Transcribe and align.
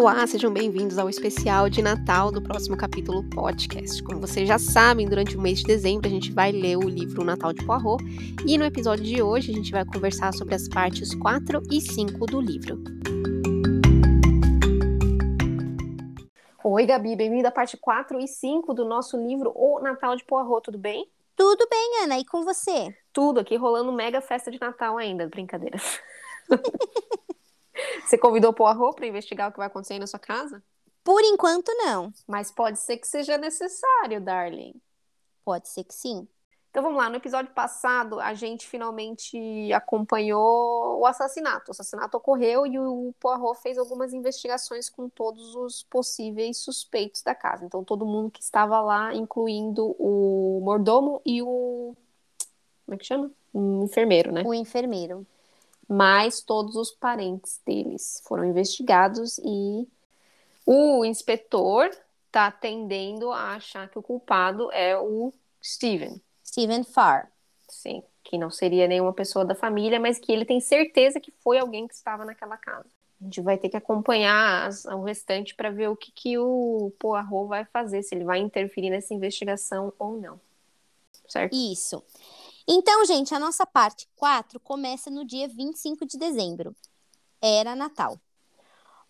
Olá, 0.00 0.26
sejam 0.26 0.50
bem-vindos 0.50 0.96
ao 0.96 1.10
especial 1.10 1.68
de 1.68 1.82
Natal 1.82 2.32
do 2.32 2.40
próximo 2.40 2.74
capítulo 2.74 3.22
podcast. 3.28 4.02
Como 4.02 4.18
vocês 4.18 4.48
já 4.48 4.58
sabem, 4.58 5.06
durante 5.06 5.36
o 5.36 5.40
mês 5.42 5.58
de 5.58 5.66
dezembro 5.66 6.06
a 6.06 6.10
gente 6.10 6.32
vai 6.32 6.50
ler 6.50 6.78
o 6.78 6.88
livro 6.88 7.22
Natal 7.22 7.52
de 7.52 7.62
Poirot 7.66 8.02
e 8.46 8.56
no 8.56 8.64
episódio 8.64 9.04
de 9.04 9.20
hoje 9.20 9.52
a 9.52 9.54
gente 9.54 9.70
vai 9.70 9.84
conversar 9.84 10.32
sobre 10.32 10.54
as 10.54 10.66
partes 10.70 11.14
4 11.14 11.60
e 11.70 11.82
5 11.82 12.24
do 12.24 12.40
livro. 12.40 12.82
Oi, 16.64 16.86
Gabi, 16.86 17.14
bem-vinda 17.14 17.48
à 17.48 17.52
parte 17.52 17.76
4 17.76 18.18
e 18.20 18.26
5 18.26 18.72
do 18.72 18.86
nosso 18.86 19.18
livro 19.18 19.52
O 19.54 19.80
Natal 19.80 20.16
de 20.16 20.24
Poirot, 20.24 20.62
tudo 20.62 20.78
bem? 20.78 21.10
Tudo 21.36 21.68
bem, 21.68 22.04
Ana, 22.04 22.18
e 22.18 22.24
com 22.24 22.42
você? 22.42 22.88
Tudo 23.12 23.38
aqui 23.38 23.54
rolando 23.54 23.92
mega 23.92 24.22
festa 24.22 24.50
de 24.50 24.58
Natal 24.58 24.96
ainda, 24.96 25.28
brincadeiras. 25.28 26.00
Você 28.10 28.18
convidou 28.18 28.50
o 28.50 28.52
Poirot 28.52 28.96
para 28.96 29.06
investigar 29.06 29.48
o 29.48 29.52
que 29.52 29.58
vai 29.58 29.68
acontecer 29.68 29.92
aí 29.92 30.00
na 30.00 30.06
sua 30.08 30.18
casa? 30.18 30.60
Por 31.04 31.22
enquanto, 31.22 31.72
não. 31.74 32.12
Mas 32.26 32.50
pode 32.50 32.80
ser 32.80 32.96
que 32.96 33.06
seja 33.06 33.38
necessário, 33.38 34.20
darling. 34.20 34.74
Pode 35.44 35.68
ser 35.68 35.84
que 35.84 35.94
sim. 35.94 36.26
Então 36.70 36.82
vamos 36.82 36.98
lá, 36.98 37.08
no 37.08 37.14
episódio 37.14 37.52
passado 37.52 38.18
a 38.18 38.34
gente 38.34 38.66
finalmente 38.66 39.72
acompanhou 39.72 40.98
o 40.98 41.06
assassinato. 41.06 41.68
O 41.68 41.70
assassinato 41.70 42.16
ocorreu 42.16 42.66
e 42.66 42.80
o 42.80 43.14
Poirot 43.20 43.62
fez 43.62 43.78
algumas 43.78 44.12
investigações 44.12 44.90
com 44.90 45.08
todos 45.08 45.54
os 45.54 45.84
possíveis 45.84 46.58
suspeitos 46.58 47.22
da 47.22 47.34
casa. 47.34 47.64
Então 47.64 47.84
todo 47.84 48.04
mundo 48.04 48.32
que 48.32 48.42
estava 48.42 48.80
lá, 48.80 49.14
incluindo 49.14 49.94
o 50.00 50.60
mordomo 50.64 51.22
e 51.24 51.40
o 51.42 51.94
como 52.86 52.96
é 52.96 52.98
que 52.98 53.06
chama? 53.06 53.30
Um 53.54 53.84
enfermeiro, 53.84 54.32
né? 54.32 54.42
O 54.44 54.52
enfermeiro 54.52 55.24
mas 55.90 56.40
todos 56.40 56.76
os 56.76 56.92
parentes 56.92 57.60
deles 57.66 58.22
foram 58.24 58.44
investigados 58.44 59.38
e 59.38 59.88
o 60.64 61.04
inspetor 61.04 61.90
está 62.28 62.48
tendendo 62.48 63.32
a 63.32 63.56
achar 63.56 63.88
que 63.88 63.98
o 63.98 64.02
culpado 64.02 64.70
é 64.70 64.96
o 64.96 65.32
Steven. 65.60 66.22
Steven 66.46 66.84
Farr. 66.84 67.28
Sim, 67.68 68.04
que 68.22 68.38
não 68.38 68.52
seria 68.52 68.86
nenhuma 68.86 69.12
pessoa 69.12 69.44
da 69.44 69.56
família, 69.56 69.98
mas 69.98 70.20
que 70.20 70.30
ele 70.30 70.44
tem 70.44 70.60
certeza 70.60 71.18
que 71.18 71.32
foi 71.42 71.58
alguém 71.58 71.88
que 71.88 71.94
estava 71.94 72.24
naquela 72.24 72.56
casa. 72.56 72.86
A 73.20 73.24
gente 73.24 73.40
vai 73.40 73.58
ter 73.58 73.68
que 73.68 73.76
acompanhar 73.76 74.68
as, 74.68 74.84
o 74.84 75.02
restante 75.02 75.56
para 75.56 75.70
ver 75.70 75.88
o 75.88 75.96
que, 75.96 76.12
que 76.12 76.38
o 76.38 76.92
Poirot 77.00 77.48
vai 77.48 77.64
fazer, 77.64 78.04
se 78.04 78.14
ele 78.14 78.24
vai 78.24 78.38
interferir 78.38 78.90
nessa 78.90 79.12
investigação 79.12 79.92
ou 79.98 80.16
não. 80.16 80.40
Certo? 81.28 81.52
Isso. 81.52 82.00
Então, 82.72 83.04
gente, 83.04 83.34
a 83.34 83.38
nossa 83.40 83.66
parte 83.66 84.08
4 84.14 84.60
começa 84.60 85.10
no 85.10 85.24
dia 85.24 85.48
25 85.48 86.06
de 86.06 86.16
dezembro. 86.16 86.72
Era 87.42 87.74
Natal. 87.74 88.16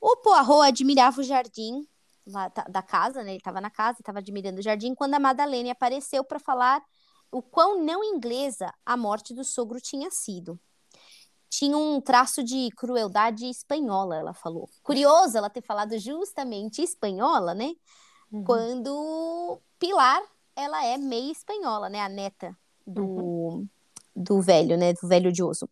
O 0.00 0.16
Poirot 0.16 0.66
admirava 0.66 1.20
o 1.20 1.22
jardim 1.22 1.86
lá 2.26 2.48
da 2.48 2.80
casa, 2.80 3.22
né? 3.22 3.32
Ele 3.32 3.36
estava 3.36 3.60
na 3.60 3.68
casa, 3.68 3.98
estava 4.00 4.18
admirando 4.18 4.60
o 4.60 4.62
jardim, 4.62 4.94
quando 4.94 5.12
a 5.12 5.18
Madalene 5.18 5.68
apareceu 5.68 6.24
para 6.24 6.38
falar 6.38 6.82
o 7.30 7.42
quão 7.42 7.84
não 7.84 8.02
inglesa 8.02 8.72
a 8.86 8.96
morte 8.96 9.34
do 9.34 9.44
sogro 9.44 9.78
tinha 9.78 10.10
sido. 10.10 10.58
Tinha 11.50 11.76
um 11.76 12.00
traço 12.00 12.42
de 12.42 12.70
crueldade 12.70 13.44
espanhola, 13.44 14.16
ela 14.16 14.32
falou. 14.32 14.70
Curioso 14.82 15.36
ela 15.36 15.50
ter 15.50 15.60
falado 15.60 15.98
justamente 15.98 16.80
espanhola, 16.80 17.52
né? 17.52 17.74
Uhum. 18.32 18.42
Quando 18.42 19.60
Pilar, 19.78 20.22
ela 20.56 20.82
é 20.82 20.96
meio 20.96 21.30
espanhola, 21.30 21.90
né? 21.90 22.00
A 22.00 22.08
neta 22.08 22.56
do, 22.92 23.04
uhum. 23.04 23.68
do 24.14 24.40
velho, 24.40 24.76
né? 24.76 24.92
Do 24.92 25.08
velho 25.08 25.30
odioso. 25.30 25.68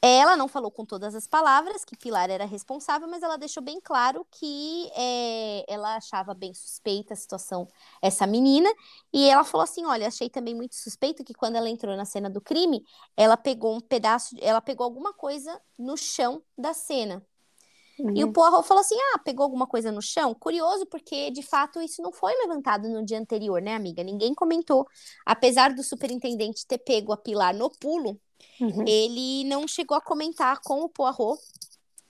Ela 0.00 0.36
não 0.36 0.46
falou 0.46 0.70
com 0.70 0.84
todas 0.84 1.12
as 1.14 1.26
palavras 1.26 1.84
que 1.84 1.96
Pilar 1.96 2.30
era 2.30 2.44
responsável, 2.44 3.08
mas 3.08 3.20
ela 3.20 3.36
deixou 3.36 3.60
bem 3.60 3.80
claro 3.80 4.24
que 4.30 4.88
é, 4.94 5.64
ela 5.66 5.96
achava 5.96 6.34
bem 6.34 6.54
suspeita 6.54 7.14
a 7.14 7.16
situação, 7.16 7.66
essa 8.00 8.24
menina. 8.24 8.70
E 9.12 9.28
ela 9.28 9.42
falou 9.42 9.64
assim: 9.64 9.84
olha, 9.86 10.06
achei 10.06 10.30
também 10.30 10.54
muito 10.54 10.76
suspeito 10.76 11.24
que 11.24 11.34
quando 11.34 11.56
ela 11.56 11.68
entrou 11.68 11.96
na 11.96 12.04
cena 12.04 12.30
do 12.30 12.40
crime, 12.40 12.84
ela 13.16 13.36
pegou 13.36 13.74
um 13.74 13.80
pedaço, 13.80 14.36
ela 14.40 14.60
pegou 14.60 14.84
alguma 14.84 15.12
coisa 15.12 15.60
no 15.76 15.96
chão 15.96 16.42
da 16.56 16.72
cena. 16.72 17.24
Uhum. 17.98 18.16
E 18.16 18.24
o. 18.24 18.32
Poirot 18.32 18.66
falou 18.66 18.80
assim: 18.80 18.96
ah, 19.14 19.18
pegou 19.18 19.44
alguma 19.44 19.66
coisa 19.66 19.90
no 19.90 20.00
chão? 20.00 20.34
Curioso, 20.34 20.86
porque 20.86 21.30
de 21.30 21.42
fato 21.42 21.80
isso 21.80 22.00
não 22.00 22.12
foi 22.12 22.32
levantado 22.36 22.88
no 22.88 23.04
dia 23.04 23.18
anterior, 23.18 23.60
né, 23.60 23.74
amiga? 23.74 24.02
Ninguém 24.02 24.34
comentou. 24.34 24.86
Apesar 25.26 25.74
do 25.74 25.82
superintendente 25.82 26.66
ter 26.66 26.78
pego 26.78 27.12
a 27.12 27.16
Pilar 27.16 27.54
no 27.54 27.70
pulo, 27.70 28.20
uhum. 28.60 28.84
ele 28.86 29.44
não 29.44 29.66
chegou 29.66 29.96
a 29.96 30.00
comentar 30.00 30.60
com 30.60 30.82
o 30.82 30.88
Poirot, 30.88 31.40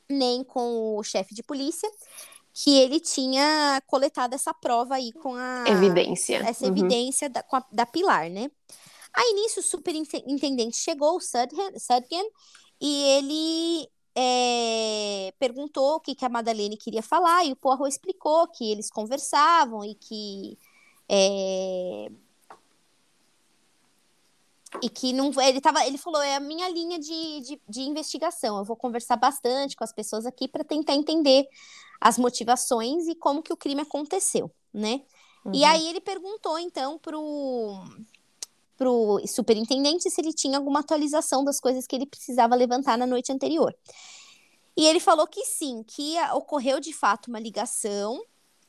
nem 0.08 0.44
com 0.44 0.96
o 0.96 1.02
chefe 1.02 1.34
de 1.34 1.42
polícia, 1.42 1.90
que 2.52 2.76
ele 2.78 3.00
tinha 3.00 3.80
coletado 3.86 4.34
essa 4.34 4.52
prova 4.52 4.96
aí 4.96 5.12
com 5.12 5.34
a. 5.34 5.64
Evidência. 5.66 6.38
Essa 6.38 6.64
uhum. 6.64 6.70
evidência 6.70 7.30
da, 7.30 7.44
a, 7.52 7.64
da 7.72 7.86
Pilar, 7.86 8.28
né? 8.28 8.50
Aí 9.14 9.32
nisso 9.32 9.60
o 9.60 9.62
superintendente 9.62 10.76
chegou, 10.76 11.16
o 11.16 11.20
Sudgen, 11.20 12.30
e 12.80 13.02
ele 13.04 13.88
é, 14.20 15.32
perguntou 15.38 15.94
o 15.94 16.00
que, 16.00 16.12
que 16.12 16.24
a 16.24 16.28
Madalene 16.28 16.76
queria 16.76 17.02
falar, 17.02 17.44
e 17.44 17.52
o 17.52 17.56
Poirot 17.56 17.88
explicou 17.88 18.48
que 18.48 18.68
eles 18.68 18.90
conversavam 18.90 19.84
e 19.84 19.94
que. 19.94 20.58
É, 21.08 22.10
e 24.82 24.90
que 24.90 25.12
não 25.14 25.32
ele 25.40 25.60
tava, 25.60 25.86
ele 25.86 25.96
falou 25.96 26.20
é 26.20 26.34
a 26.34 26.40
minha 26.40 26.68
linha 26.68 26.98
de, 26.98 27.40
de, 27.40 27.60
de 27.66 27.80
investigação 27.80 28.58
eu 28.58 28.64
vou 28.66 28.76
conversar 28.76 29.16
bastante 29.16 29.74
com 29.74 29.82
as 29.82 29.94
pessoas 29.94 30.26
aqui 30.26 30.46
para 30.46 30.62
tentar 30.62 30.92
entender 30.92 31.48
as 31.98 32.18
motivações 32.18 33.08
e 33.08 33.14
como 33.14 33.42
que 33.42 33.50
o 33.50 33.56
crime 33.56 33.80
aconteceu 33.80 34.50
né 34.72 35.00
uhum. 35.42 35.54
e 35.54 35.64
aí 35.64 35.88
ele 35.88 36.02
perguntou 36.02 36.58
então 36.58 36.98
pro 36.98 37.82
para 38.78 38.88
o 38.88 39.26
superintendente 39.26 40.08
se 40.08 40.20
ele 40.20 40.32
tinha 40.32 40.56
alguma 40.56 40.80
atualização 40.80 41.44
das 41.44 41.58
coisas 41.58 41.86
que 41.86 41.96
ele 41.96 42.06
precisava 42.06 42.54
levantar 42.54 42.96
na 42.96 43.06
noite 43.06 43.32
anterior. 43.32 43.76
E 44.76 44.86
ele 44.86 45.00
falou 45.00 45.26
que 45.26 45.44
sim, 45.44 45.82
que 45.82 46.14
ocorreu 46.32 46.78
de 46.78 46.92
fato 46.92 47.26
uma 47.26 47.40
ligação 47.40 48.22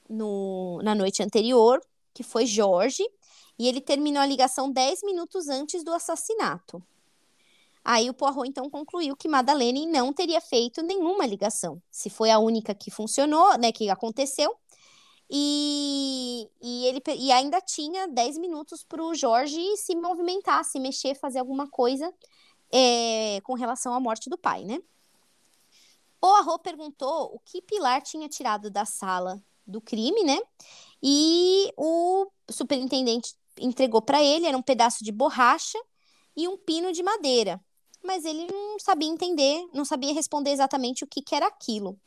no, 0.10 0.82
na 0.82 0.96
noite 0.96 1.22
anterior, 1.22 1.80
que 2.12 2.24
foi 2.24 2.48
Jorge, 2.48 3.08
e 3.60 3.68
ele 3.68 3.80
terminou 3.80 4.22
a 4.24 4.26
ligação 4.26 4.72
10 4.72 5.04
minutos 5.04 5.48
antes 5.48 5.84
do 5.84 5.94
assassinato. 5.94 6.82
Aí 7.86 8.10
o 8.10 8.14
Poirot 8.14 8.50
então 8.50 8.70
concluiu 8.70 9.16
que 9.16 9.28
Madalene 9.28 9.86
não 9.86 10.12
teria 10.12 10.42
feito 10.42 10.82
nenhuma 10.82 11.28
ligação. 11.28 11.82
Se 11.92 12.10
foi 12.10 12.32
a 12.32 12.40
única 12.40 12.74
que 12.74 12.90
funcionou, 12.90 13.58
né, 13.58 13.72
que 13.72 13.90
aconteceu, 13.90 14.56
e, 15.30 16.50
e, 16.60 16.86
ele, 16.88 17.02
e 17.18 17.32
ainda 17.32 17.62
tinha 17.62 18.08
10 18.08 18.38
minutos 18.40 18.84
para 18.84 19.04
o 19.04 19.14
Jorge 19.14 19.78
se 19.78 19.96
movimentar, 19.96 20.64
se 20.66 20.80
mexer, 20.80 21.14
fazer 21.16 21.40
alguma 21.40 21.68
coisa 21.70 22.12
é, 22.72 23.40
com 23.42 23.54
relação 23.54 23.94
à 23.94 24.00
morte 24.00 24.30
do 24.30 24.38
pai, 24.38 24.64
né? 24.64 24.80
O 26.22 26.28
Arro 26.28 26.58
perguntou 26.60 27.34
o 27.34 27.40
que 27.40 27.62
Pilar 27.62 28.02
tinha 28.02 28.28
tirado 28.28 28.72
da 28.72 28.86
sala 28.86 29.42
do 29.66 29.80
crime, 29.80 30.24
né? 30.24 30.40
E 31.02 31.72
o 31.78 32.28
superintendente 32.50 33.36
entregou 33.58 34.02
para 34.02 34.24
ele, 34.24 34.48
era 34.48 34.58
um 34.58 34.62
pedaço 34.62 35.04
de 35.04 35.12
borracha 35.12 35.80
e 36.36 36.48
um 36.48 36.58
pino 36.58 36.92
de 36.92 37.04
madeira. 37.04 37.62
Mas 38.04 38.26
ele 38.26 38.48
não 38.52 38.80
sabia 38.80 39.10
entender, 39.10 39.68
não 39.74 39.86
sabia 39.86 40.14
responder 40.14 40.52
exatamente 40.52 41.04
o 41.04 41.08
que, 41.08 41.22
que 41.22 41.36
era 41.36 41.48
aquilo 41.48 42.00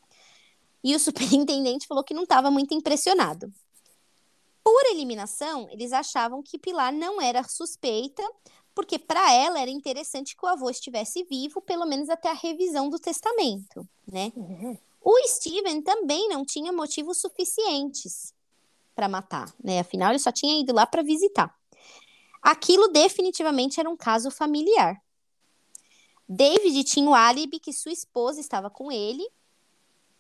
e 0.83 0.95
o 0.95 0.99
superintendente 0.99 1.87
falou 1.89 2.05
que 2.05 2.15
não 2.15 2.25
estava 2.25 2.51
muito 2.51 2.75
impressionado. 2.75 3.53
Por 4.65 4.87
eliminação, 4.87 5.69
eles 5.71 5.93
achavam 5.93 6.43
que 6.43 6.59
Pilar 6.59 6.93
não 6.93 7.21
era 7.21 7.43
suspeita, 7.43 8.23
porque 8.75 8.99
para 8.99 9.33
ela 9.33 9.61
era 9.61 9.71
interessante 9.71 10.37
que 10.37 10.45
o 10.45 10.49
avô 10.49 10.71
estivesse 10.71 11.25
vivo, 11.25 11.61
pelo 11.61 11.85
menos 11.85 12.09
até 12.09 12.31
a 12.31 12.35
revisão 12.35 12.89
do 12.89 12.99
testamento, 12.99 13.87
né? 14.07 14.33
Uhum. 14.37 14.79
O 15.05 15.19
Steven 15.27 15.83
também 15.83 16.29
não 16.29 16.45
tinha 16.45 16.73
motivos 16.73 17.19
suficientes 17.19 18.33
para 18.95 19.09
matar, 19.09 19.53
né? 19.63 19.81
Afinal, 19.81 20.11
ele 20.11 20.21
só 20.21 20.31
tinha 20.31 20.61
ido 20.61 20.73
lá 20.73 20.87
para 20.87 21.03
visitar. 21.03 21.53
Aquilo 22.41 22.89
definitivamente 22.89 23.81
era 23.81 23.91
um 23.91 23.97
caso 23.97 24.31
familiar. 24.31 25.03
David 26.29 26.85
tinha 26.85 27.09
o 27.09 27.15
álibi 27.15 27.59
que 27.59 27.73
sua 27.73 27.93
esposa 27.93 28.41
estava 28.41 28.71
com 28.71 28.91
ele 28.93 29.29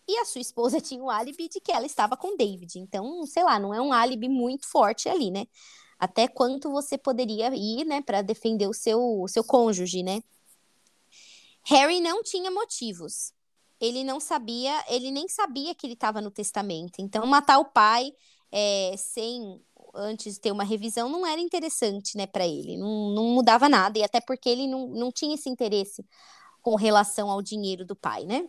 e 0.06 0.18
a 0.18 0.24
sua 0.24 0.40
esposa 0.40 0.80
tinha 0.80 1.02
o 1.02 1.10
álibi 1.10 1.48
de 1.48 1.60
que 1.60 1.72
ela 1.72 1.86
estava 1.86 2.16
com 2.16 2.36
David. 2.36 2.78
Então, 2.78 3.24
sei 3.26 3.44
lá, 3.44 3.58
não 3.58 3.72
é 3.72 3.80
um 3.80 3.92
álibi 3.92 4.28
muito 4.28 4.66
forte 4.68 5.08
ali, 5.08 5.30
né? 5.30 5.46
Até 5.98 6.26
quanto 6.26 6.70
você 6.70 6.98
poderia 6.98 7.54
ir, 7.54 7.84
né, 7.84 8.02
para 8.02 8.22
defender 8.22 8.66
o 8.66 8.74
seu, 8.74 9.00
o 9.00 9.28
seu 9.28 9.44
cônjuge, 9.44 10.02
né? 10.02 10.22
Harry 11.64 12.00
não 12.00 12.22
tinha 12.22 12.50
motivos. 12.50 13.32
Ele 13.80 14.02
não 14.04 14.18
sabia, 14.18 14.84
ele 14.88 15.10
nem 15.10 15.28
sabia 15.28 15.74
que 15.74 15.86
ele 15.86 15.94
estava 15.94 16.20
no 16.20 16.30
testamento. 16.30 16.94
Então, 16.98 17.24
matar 17.26 17.58
o 17.58 17.64
pai 17.66 18.12
é, 18.50 18.94
sem 18.96 19.60
antes 19.94 20.38
ter 20.38 20.50
uma 20.50 20.64
revisão 20.64 21.08
não 21.08 21.26
era 21.26 21.40
interessante, 21.40 22.16
né, 22.16 22.26
para 22.26 22.46
ele. 22.46 22.76
Não, 22.76 23.10
não 23.10 23.24
mudava 23.24 23.68
nada. 23.68 23.98
E 23.98 24.02
até 24.02 24.20
porque 24.20 24.48
ele 24.48 24.66
não, 24.66 24.88
não 24.88 25.12
tinha 25.12 25.34
esse 25.34 25.48
interesse 25.48 26.04
com 26.60 26.74
relação 26.76 27.30
ao 27.30 27.42
dinheiro 27.42 27.84
do 27.84 27.96
pai, 27.96 28.24
né? 28.24 28.48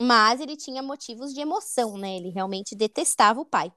Mas 0.00 0.40
ele 0.40 0.56
tinha 0.56 0.82
motivos 0.82 1.32
de 1.32 1.40
emoção, 1.40 1.96
né? 1.96 2.16
Ele 2.16 2.30
realmente 2.30 2.74
detestava 2.74 3.40
o 3.40 3.44
pai. 3.44 3.72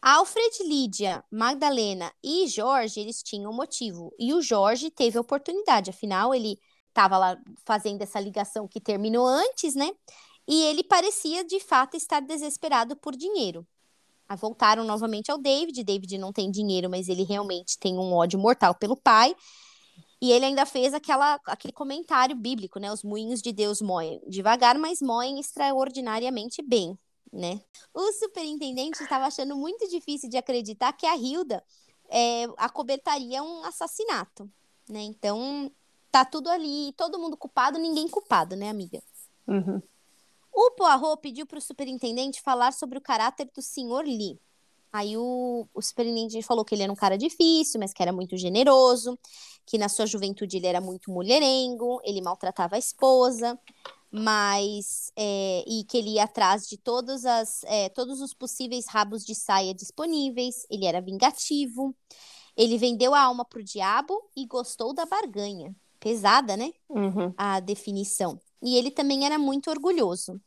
Alfred, 0.00 0.62
Lídia, 0.62 1.24
Magdalena 1.30 2.12
e 2.22 2.46
Jorge, 2.46 3.00
eles 3.00 3.22
tinham 3.22 3.52
motivo. 3.52 4.12
E 4.18 4.32
o 4.32 4.40
Jorge 4.40 4.90
teve 4.90 5.18
a 5.18 5.20
oportunidade, 5.20 5.90
afinal, 5.90 6.34
ele 6.34 6.58
estava 6.88 7.18
lá 7.18 7.36
fazendo 7.64 8.02
essa 8.02 8.20
ligação 8.20 8.68
que 8.68 8.80
terminou 8.80 9.26
antes, 9.26 9.74
né? 9.74 9.90
E 10.46 10.62
ele 10.62 10.82
parecia, 10.82 11.44
de 11.44 11.60
fato, 11.60 11.96
estar 11.96 12.20
desesperado 12.20 12.96
por 12.96 13.14
dinheiro. 13.14 13.66
Aí 14.28 14.36
voltaram 14.36 14.84
novamente 14.84 15.30
ao 15.30 15.38
David. 15.38 15.82
David 15.84 16.18
não 16.18 16.32
tem 16.32 16.50
dinheiro, 16.50 16.88
mas 16.88 17.08
ele 17.08 17.22
realmente 17.22 17.78
tem 17.78 17.98
um 17.98 18.12
ódio 18.14 18.38
mortal 18.38 18.74
pelo 18.74 18.96
pai. 18.96 19.34
E 20.20 20.32
ele 20.32 20.46
ainda 20.46 20.66
fez 20.66 20.92
aquela, 20.92 21.40
aquele 21.46 21.72
comentário 21.72 22.34
bíblico, 22.34 22.78
né? 22.78 22.92
Os 22.92 23.02
moinhos 23.02 23.40
de 23.40 23.52
Deus 23.52 23.80
moem 23.80 24.20
devagar, 24.26 24.78
mas 24.78 25.00
moem 25.00 25.38
extraordinariamente 25.38 26.60
bem 26.62 26.98
né? 27.32 27.60
O 27.92 28.12
superintendente 28.12 29.02
estava 29.02 29.26
achando 29.26 29.56
muito 29.56 29.88
difícil 29.88 30.28
de 30.28 30.36
acreditar 30.36 30.92
que 30.92 31.06
a 31.06 31.16
Hilda 31.16 31.62
é, 32.08 32.44
acobertaria 32.56 33.42
um 33.42 33.64
assassinato, 33.64 34.50
né? 34.88 35.02
Então, 35.02 35.70
tá 36.10 36.24
tudo 36.24 36.48
ali, 36.48 36.92
todo 36.96 37.18
mundo 37.18 37.36
culpado, 37.36 37.78
ninguém 37.78 38.08
culpado, 38.08 38.56
né, 38.56 38.68
amiga? 38.68 39.02
Uhum. 39.46 39.80
O 40.52 40.70
Poirot 40.72 41.20
pediu 41.20 41.46
para 41.46 41.58
o 41.58 41.62
superintendente 41.62 42.40
falar 42.40 42.72
sobre 42.72 42.98
o 42.98 43.02
caráter 43.02 43.48
do 43.54 43.62
senhor 43.62 44.04
Lee. 44.04 44.40
Aí 44.92 45.16
o, 45.16 45.66
o 45.74 45.82
superintendente 45.82 46.42
falou 46.42 46.64
que 46.64 46.74
ele 46.74 46.82
era 46.82 46.92
um 46.92 46.96
cara 46.96 47.18
difícil, 47.18 47.78
mas 47.78 47.92
que 47.92 48.02
era 48.02 48.12
muito 48.12 48.36
generoso, 48.36 49.18
que 49.66 49.76
na 49.78 49.88
sua 49.88 50.06
juventude 50.06 50.56
ele 50.56 50.66
era 50.66 50.80
muito 50.80 51.10
mulherengo, 51.10 52.00
ele 52.04 52.22
maltratava 52.22 52.76
a 52.76 52.78
esposa, 52.78 53.58
mas 54.10 55.12
é, 55.14 55.62
e 55.66 55.84
que 55.84 55.98
ele 55.98 56.10
ia 56.14 56.24
atrás 56.24 56.66
de 56.66 56.78
todas 56.78 57.24
as, 57.26 57.62
é, 57.64 57.88
todos 57.90 58.20
os 58.20 58.32
possíveis 58.32 58.86
rabos 58.88 59.24
de 59.24 59.34
saia 59.34 59.74
disponíveis. 59.74 60.66
Ele 60.70 60.86
era 60.86 61.00
vingativo. 61.00 61.94
Ele 62.56 62.78
vendeu 62.78 63.14
a 63.14 63.22
alma 63.22 63.44
para 63.44 63.60
o 63.60 63.64
diabo 63.64 64.20
e 64.36 64.46
gostou 64.46 64.94
da 64.94 65.04
barganha. 65.04 65.74
Pesada, 66.00 66.56
né? 66.56 66.72
Uhum. 66.88 67.32
A 67.36 67.60
definição. 67.60 68.40
E 68.62 68.76
ele 68.76 68.90
também 68.90 69.26
era 69.26 69.38
muito 69.38 69.70
orgulhoso. 69.70 70.40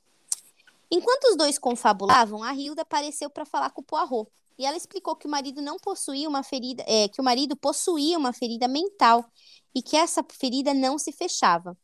Enquanto 0.92 1.26
os 1.26 1.38
dois 1.38 1.58
confabulavam, 1.58 2.44
a 2.44 2.54
Hilda 2.54 2.82
apareceu 2.82 3.30
para 3.30 3.46
falar 3.46 3.70
com 3.70 3.82
o 3.82 3.84
Poirot. 3.84 4.30
E 4.58 4.66
ela 4.66 4.78
explicou 4.78 5.16
que 5.16 5.26
o 5.26 5.30
marido 5.30 5.62
não 5.62 5.78
possuía 5.78 6.28
uma 6.28 6.44
ferida, 6.44 6.84
é, 6.86 7.08
que 7.08 7.22
o 7.22 7.24
marido 7.24 7.56
possuía 7.56 8.18
uma 8.18 8.34
ferida 8.34 8.68
mental 8.68 9.26
e 9.74 9.82
que 9.82 9.96
essa 9.96 10.24
ferida 10.30 10.74
não 10.74 11.00
se 11.00 11.12
fechava 11.12 11.76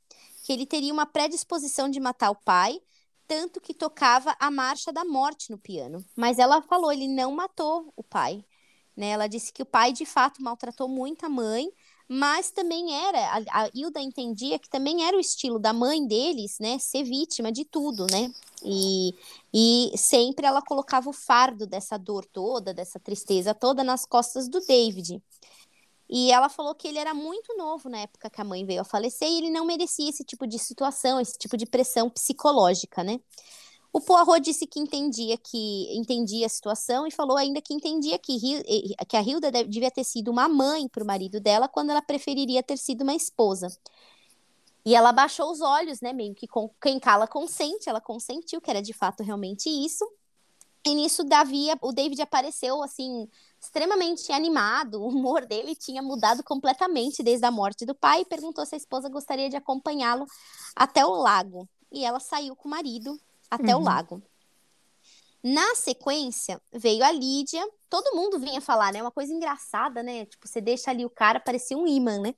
que 0.47 0.53
ele 0.53 0.65
teria 0.65 0.93
uma 0.93 1.05
predisposição 1.05 1.89
de 1.89 1.99
matar 1.99 2.31
o 2.31 2.35
pai, 2.35 2.79
tanto 3.27 3.59
que 3.59 3.73
tocava 3.73 4.33
a 4.39 4.49
marcha 4.49 4.93
da 4.93 5.03
morte 5.03 5.51
no 5.51 5.57
piano. 5.57 6.01
Mas 6.15 6.39
ela 6.39 6.61
falou, 6.61 6.89
ele 6.89 7.05
não 7.05 7.33
matou 7.33 7.91
o 7.97 8.01
pai. 8.01 8.45
Né? 8.95 9.09
Ela 9.09 9.27
disse 9.27 9.51
que 9.51 9.61
o 9.61 9.65
pai 9.65 9.91
de 9.91 10.05
fato 10.05 10.41
maltratou 10.41 10.87
muito 10.87 11.25
a 11.25 11.29
mãe, 11.29 11.69
mas 12.07 12.51
também 12.51 12.93
era, 12.93 13.19
a, 13.19 13.63
a 13.65 13.69
Hilda 13.73 13.99
entendia 13.99 14.57
que 14.57 14.69
também 14.69 15.05
era 15.05 15.17
o 15.17 15.19
estilo 15.19 15.59
da 15.59 15.73
mãe 15.73 16.05
deles, 16.07 16.57
né, 16.59 16.79
ser 16.79 17.03
vítima 17.03 17.51
de 17.51 17.65
tudo, 17.65 18.07
né? 18.09 18.31
E, 18.63 19.13
e 19.53 19.91
sempre 19.97 20.45
ela 20.45 20.61
colocava 20.61 21.09
o 21.09 21.13
fardo 21.13 21.67
dessa 21.67 21.97
dor 21.97 22.25
toda, 22.25 22.73
dessa 22.73 22.99
tristeza 22.99 23.53
toda 23.53 23.83
nas 23.83 24.05
costas 24.05 24.47
do 24.47 24.61
David. 24.61 25.21
E 26.09 26.31
ela 26.31 26.47
falou 26.47 26.73
que 26.73 26.87
ele 26.87 26.97
era 26.97 27.13
muito 27.13 27.55
novo 27.57 27.89
na 27.89 27.99
época 27.99 28.29
que 28.29 28.39
a 28.39 28.43
mãe 28.43 28.65
veio 28.65 28.81
a 28.81 28.85
falecer 28.85 29.27
e 29.27 29.39
ele 29.39 29.49
não 29.49 29.65
merecia 29.65 30.09
esse 30.09 30.23
tipo 30.23 30.47
de 30.47 30.57
situação, 30.57 31.19
esse 31.19 31.37
tipo 31.37 31.57
de 31.57 31.65
pressão 31.65 32.09
psicológica, 32.09 33.03
né? 33.03 33.19
O 33.97 33.99
Poirot 33.99 34.39
disse 34.41 34.67
que 34.67 34.79
entendia 34.79 35.35
que 35.39 35.97
entendia 35.97 36.45
a 36.45 36.49
situação 36.49 37.07
e 37.07 37.11
falou 37.11 37.35
ainda 37.35 37.59
que 37.59 37.73
entendia 37.73 38.19
que, 38.19 38.37
que 39.09 39.17
a 39.17 39.21
Hilda 39.23 39.51
devia 39.51 39.89
ter 39.89 40.03
sido 40.03 40.29
uma 40.29 40.47
mãe 40.47 40.87
para 40.87 41.03
o 41.03 41.07
marido 41.07 41.39
dela 41.39 41.67
quando 41.67 41.89
ela 41.89 42.01
preferiria 42.03 42.61
ter 42.61 42.77
sido 42.77 43.01
uma 43.01 43.15
esposa. 43.15 43.75
E 44.85 44.93
ela 44.93 45.11
baixou 45.11 45.51
os 45.51 45.61
olhos, 45.61 45.99
né? 45.99 46.13
Meio 46.13 46.35
que 46.35 46.45
com, 46.45 46.69
quem 46.79 46.99
cala 46.99 47.25
consente, 47.25 47.89
ela 47.89 47.99
consentiu 47.99 48.61
que 48.61 48.69
era 48.69 48.83
de 48.83 48.93
fato 48.93 49.23
realmente 49.23 49.67
isso. 49.67 50.07
E 50.85 50.93
nisso, 50.93 51.23
Davi, 51.23 51.65
o 51.81 51.91
David 51.91 52.21
apareceu 52.21 52.83
assim 52.83 53.27
extremamente 53.59 54.31
animado, 54.31 55.01
o 55.01 55.07
humor 55.07 55.43
dele 55.47 55.75
tinha 55.75 56.03
mudado 56.03 56.43
completamente 56.43 57.23
desde 57.23 57.47
a 57.47 57.51
morte 57.51 57.83
do 57.83 57.95
pai 57.95 58.21
e 58.21 58.25
perguntou 58.25 58.63
se 58.63 58.75
a 58.75 58.77
esposa 58.77 59.09
gostaria 59.09 59.49
de 59.49 59.55
acompanhá-lo 59.55 60.27
até 60.75 61.03
o 61.03 61.15
lago. 61.15 61.67
E 61.91 62.05
ela 62.05 62.19
saiu 62.19 62.55
com 62.55 62.67
o 62.67 62.71
marido 62.71 63.19
até 63.49 63.75
uhum. 63.75 63.81
o 63.81 63.85
lago. 63.85 64.23
Na 65.43 65.75
sequência, 65.75 66.61
veio 66.73 67.03
a 67.03 67.11
Lídia. 67.11 67.65
Todo 67.89 68.15
mundo 68.15 68.39
vinha 68.39 68.59
falar, 68.59 68.91
né? 68.91 69.01
Uma 69.01 69.11
coisa 69.11 69.31
engraçada, 69.31 70.03
né? 70.03 70.25
Tipo, 70.25 70.47
você 70.47 70.59
deixa 70.59 70.91
ali 70.91 71.05
o 71.05 71.09
cara, 71.09 71.39
parecia 71.39 71.77
um 71.77 71.87
imã, 71.87 72.19
né? 72.19 72.33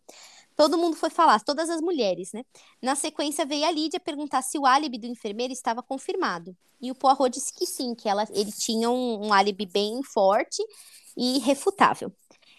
Todo 0.56 0.78
mundo 0.78 0.96
foi 0.96 1.10
falar, 1.10 1.40
todas 1.42 1.70
as 1.70 1.80
mulheres, 1.80 2.34
né? 2.34 2.44
Na 2.82 2.94
sequência, 2.94 3.46
veio 3.46 3.66
a 3.66 3.72
Lídia 3.72 4.00
perguntar 4.00 4.42
se 4.42 4.60
o 4.60 4.66
álibi 4.66 5.00
do 5.00 5.08
enfermeiro 5.08 5.54
estava 5.54 5.82
confirmado. 5.82 6.56
E 6.82 6.92
o 6.92 6.96
Poirot 6.96 7.30
disse 7.30 7.54
que 7.54 7.66
sim, 7.66 7.96
que 7.96 8.08
ela, 8.10 8.28
ele 8.32 8.52
tinha 8.52 8.90
um, 8.90 9.28
um 9.28 9.34
álibi 9.34 9.66
bem 9.66 10.04
forte 10.04 10.62
e 11.16 11.38
irrefutável. 11.38 12.12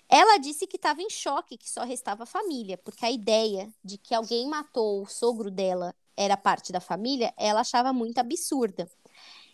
Ela 0.08 0.38
disse 0.38 0.66
que 0.66 0.76
estava 0.76 1.00
em 1.00 1.08
choque, 1.08 1.56
que 1.56 1.70
só 1.70 1.84
restava 1.84 2.24
a 2.24 2.26
família, 2.26 2.76
porque 2.78 3.04
a 3.04 3.10
ideia 3.10 3.72
de 3.84 3.96
que 3.96 4.14
alguém 4.14 4.48
matou 4.48 5.02
o 5.02 5.06
sogro 5.06 5.50
dela 5.50 5.94
era 6.16 6.36
parte 6.36 6.72
da 6.72 6.80
família, 6.80 7.32
ela 7.36 7.60
achava 7.60 7.92
muito 7.92 8.18
absurda. 8.18 8.88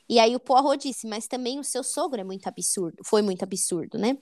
E 0.08 0.18
aí 0.20 0.36
o 0.36 0.40
Poirot 0.40 0.76
disse, 0.88 1.06
mas 1.06 1.26
também 1.26 1.58
o 1.58 1.64
seu 1.64 1.82
sogro 1.82 2.20
é 2.20 2.24
muito 2.24 2.46
absurdo, 2.46 2.98
foi 3.04 3.22
muito 3.22 3.42
absurdo, 3.42 3.98
né? 3.98 4.16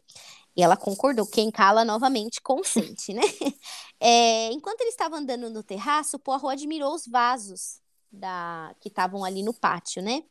E 0.56 0.62
ela 0.62 0.76
concordou, 0.76 1.26
quem 1.26 1.50
cala 1.50 1.84
novamente 1.84 2.40
consente, 2.40 3.12
né? 3.12 3.22
É, 4.00 4.52
enquanto 4.52 4.82
ele 4.82 4.90
estava 4.90 5.16
andando 5.16 5.48
no 5.48 5.62
terraço, 5.62 6.16
o 6.16 6.19
Poirot 6.19 6.48
admirou 6.48 6.94
os 6.94 7.06
vasos 7.06 7.81
da, 8.12 8.75
que 8.78 8.88
estavam 8.88 9.25
ali 9.25 9.42
no 9.42 9.54
pátio, 9.54 10.02
né? 10.02 10.22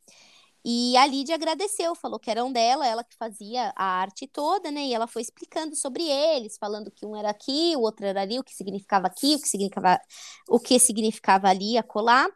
E 0.65 0.95
a 0.97 1.05
Lídia 1.05 1.35
agradeceu, 1.35 1.93
falou 1.95 2.19
que 2.19 2.31
eram 2.31 2.51
dela, 2.51 2.87
ela 2.87 3.03
que 3.03 3.15
fazia 3.17 3.73
a 3.75 3.83
arte 3.85 4.27
toda, 4.27 4.71
né? 4.71 4.81
E 4.87 4.93
ela 4.93 5.07
foi 5.07 5.21
explicando 5.21 5.75
sobre 5.75 6.03
eles, 6.03 6.57
falando 6.57 6.89
que 6.91 7.05
um 7.05 7.15
era 7.15 7.29
aqui, 7.29 7.73
o 7.75 7.81
outro 7.81 8.05
era 8.05 8.21
ali, 8.21 8.39
o 8.39 8.43
que 8.43 8.53
significava 8.53 9.07
aqui, 9.07 9.35
o 9.35 9.39
que 9.41 9.47
significava, 9.49 9.99
o 10.49 10.59
que 10.59 10.79
significava 10.79 11.49
ali, 11.49 11.77
acolá. 11.77 12.27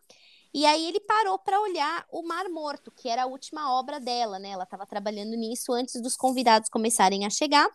E 0.53 0.65
aí 0.65 0.87
ele 0.87 0.99
parou 1.01 1.39
para 1.39 1.59
olhar 1.61 2.05
o 2.11 2.23
Mar 2.23 2.49
Morto, 2.49 2.91
que 2.91 3.09
era 3.09 3.23
a 3.23 3.27
última 3.27 3.73
obra 3.73 3.99
dela, 3.99 4.39
né? 4.39 4.49
Ela 4.51 4.63
estava 4.63 4.85
trabalhando 4.85 5.35
nisso 5.37 5.73
antes 5.73 6.01
dos 6.01 6.15
convidados 6.15 6.69
começarem 6.69 7.25
a 7.25 7.29
chegar. 7.29 7.69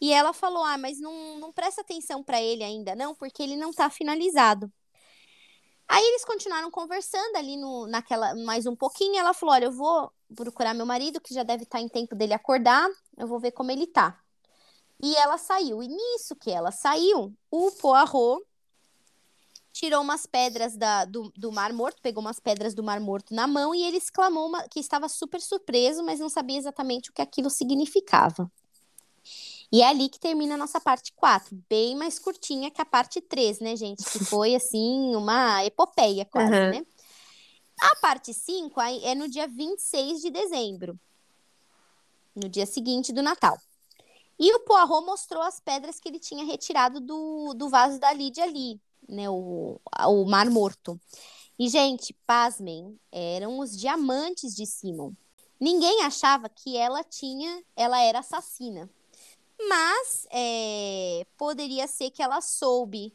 E 0.00 0.12
ela 0.12 0.32
falou: 0.32 0.64
"Ah, 0.64 0.78
mas 0.78 1.00
não, 1.00 1.38
não 1.38 1.52
presta 1.52 1.82
atenção 1.82 2.22
para 2.22 2.40
ele 2.42 2.64
ainda 2.64 2.94
não, 2.94 3.14
porque 3.14 3.42
ele 3.42 3.56
não 3.56 3.70
está 3.70 3.90
finalizado". 3.90 4.72
Aí 5.92 6.02
eles 6.02 6.24
continuaram 6.24 6.70
conversando 6.70 7.36
ali 7.36 7.54
no, 7.54 7.86
naquela 7.86 8.34
mais 8.34 8.64
um 8.64 8.74
pouquinho. 8.74 9.18
ela 9.18 9.34
falou: 9.34 9.54
Olha, 9.54 9.66
eu 9.66 9.72
vou 9.72 10.10
procurar 10.34 10.72
meu 10.72 10.86
marido, 10.86 11.20
que 11.20 11.34
já 11.34 11.42
deve 11.42 11.64
estar 11.64 11.82
em 11.82 11.88
tempo 11.88 12.14
dele 12.16 12.32
acordar. 12.32 12.88
Eu 13.14 13.26
vou 13.26 13.38
ver 13.38 13.52
como 13.52 13.70
ele 13.70 13.86
tá. 13.86 14.18
E 15.02 15.14
ela 15.16 15.36
saiu. 15.36 15.82
E 15.82 15.88
nisso 15.88 16.34
que 16.34 16.50
ela 16.50 16.70
saiu, 16.72 17.36
o 17.50 17.70
Poirot 17.72 18.42
tirou 19.70 20.00
umas 20.00 20.24
pedras 20.24 20.78
da, 20.78 21.04
do, 21.04 21.30
do 21.36 21.52
Mar 21.52 21.74
Morto, 21.74 22.00
pegou 22.00 22.22
umas 22.22 22.40
pedras 22.40 22.72
do 22.72 22.82
Mar 22.82 22.98
Morto 22.98 23.34
na 23.34 23.46
mão 23.46 23.74
e 23.74 23.82
ele 23.82 23.98
exclamou 23.98 24.46
uma, 24.46 24.66
que 24.68 24.80
estava 24.80 25.10
super 25.10 25.42
surpreso, 25.42 26.02
mas 26.02 26.18
não 26.18 26.30
sabia 26.30 26.56
exatamente 26.56 27.10
o 27.10 27.12
que 27.12 27.20
aquilo 27.20 27.50
significava. 27.50 28.50
E 29.72 29.80
é 29.80 29.88
ali 29.88 30.10
que 30.10 30.20
termina 30.20 30.54
a 30.54 30.58
nossa 30.58 30.78
parte 30.78 31.12
4, 31.14 31.56
bem 31.66 31.96
mais 31.96 32.18
curtinha 32.18 32.70
que 32.70 32.82
a 32.82 32.84
parte 32.84 33.22
3, 33.22 33.58
né, 33.60 33.74
gente? 33.74 34.04
Que 34.04 34.22
foi, 34.22 34.54
assim, 34.56 35.16
uma 35.16 35.64
epopeia 35.64 36.26
quase, 36.26 36.52
uhum. 36.52 36.70
né? 36.70 36.86
A 37.80 37.96
parte 37.96 38.34
5 38.34 38.78
é 38.80 39.14
no 39.14 39.26
dia 39.28 39.48
26 39.48 40.20
de 40.20 40.30
dezembro, 40.30 41.00
no 42.36 42.48
dia 42.48 42.66
seguinte 42.66 43.12
do 43.12 43.22
Natal. 43.22 43.58
E 44.38 44.54
o 44.54 44.60
Poirot 44.60 45.06
mostrou 45.06 45.42
as 45.42 45.58
pedras 45.58 45.98
que 45.98 46.08
ele 46.08 46.18
tinha 46.18 46.44
retirado 46.44 47.00
do, 47.00 47.54
do 47.54 47.68
vaso 47.70 47.98
da 47.98 48.12
Lídia 48.12 48.44
ali, 48.44 48.78
né? 49.08 49.30
O, 49.30 49.80
o 50.06 50.24
Mar 50.26 50.50
Morto. 50.50 51.00
E, 51.58 51.68
gente, 51.68 52.14
pasmem, 52.26 52.98
eram 53.10 53.58
os 53.58 53.76
diamantes 53.76 54.54
de 54.54 54.66
Simon. 54.66 55.12
Ninguém 55.58 56.02
achava 56.02 56.48
que 56.48 56.76
ela 56.76 57.02
tinha, 57.04 57.62
ela 57.74 58.00
era 58.02 58.18
assassina. 58.18 58.90
Mas 59.68 60.26
é, 60.30 61.26
poderia 61.36 61.86
ser 61.86 62.10
que 62.10 62.22
ela 62.22 62.40
soube 62.40 63.14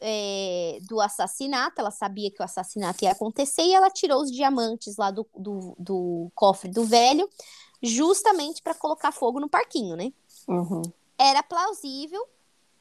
é, 0.00 0.78
do 0.82 1.00
assassinato, 1.00 1.80
ela 1.80 1.90
sabia 1.90 2.30
que 2.30 2.40
o 2.40 2.44
assassinato 2.44 3.04
ia 3.04 3.12
acontecer 3.12 3.62
e 3.62 3.74
ela 3.74 3.90
tirou 3.90 4.22
os 4.22 4.30
diamantes 4.30 4.96
lá 4.96 5.10
do, 5.10 5.26
do, 5.36 5.74
do 5.78 6.32
cofre 6.34 6.70
do 6.70 6.84
velho, 6.84 7.28
justamente 7.82 8.62
para 8.62 8.74
colocar 8.74 9.12
fogo 9.12 9.38
no 9.38 9.48
parquinho, 9.48 9.96
né? 9.96 10.12
Uhum. 10.48 10.82
Era 11.18 11.42
plausível 11.42 12.26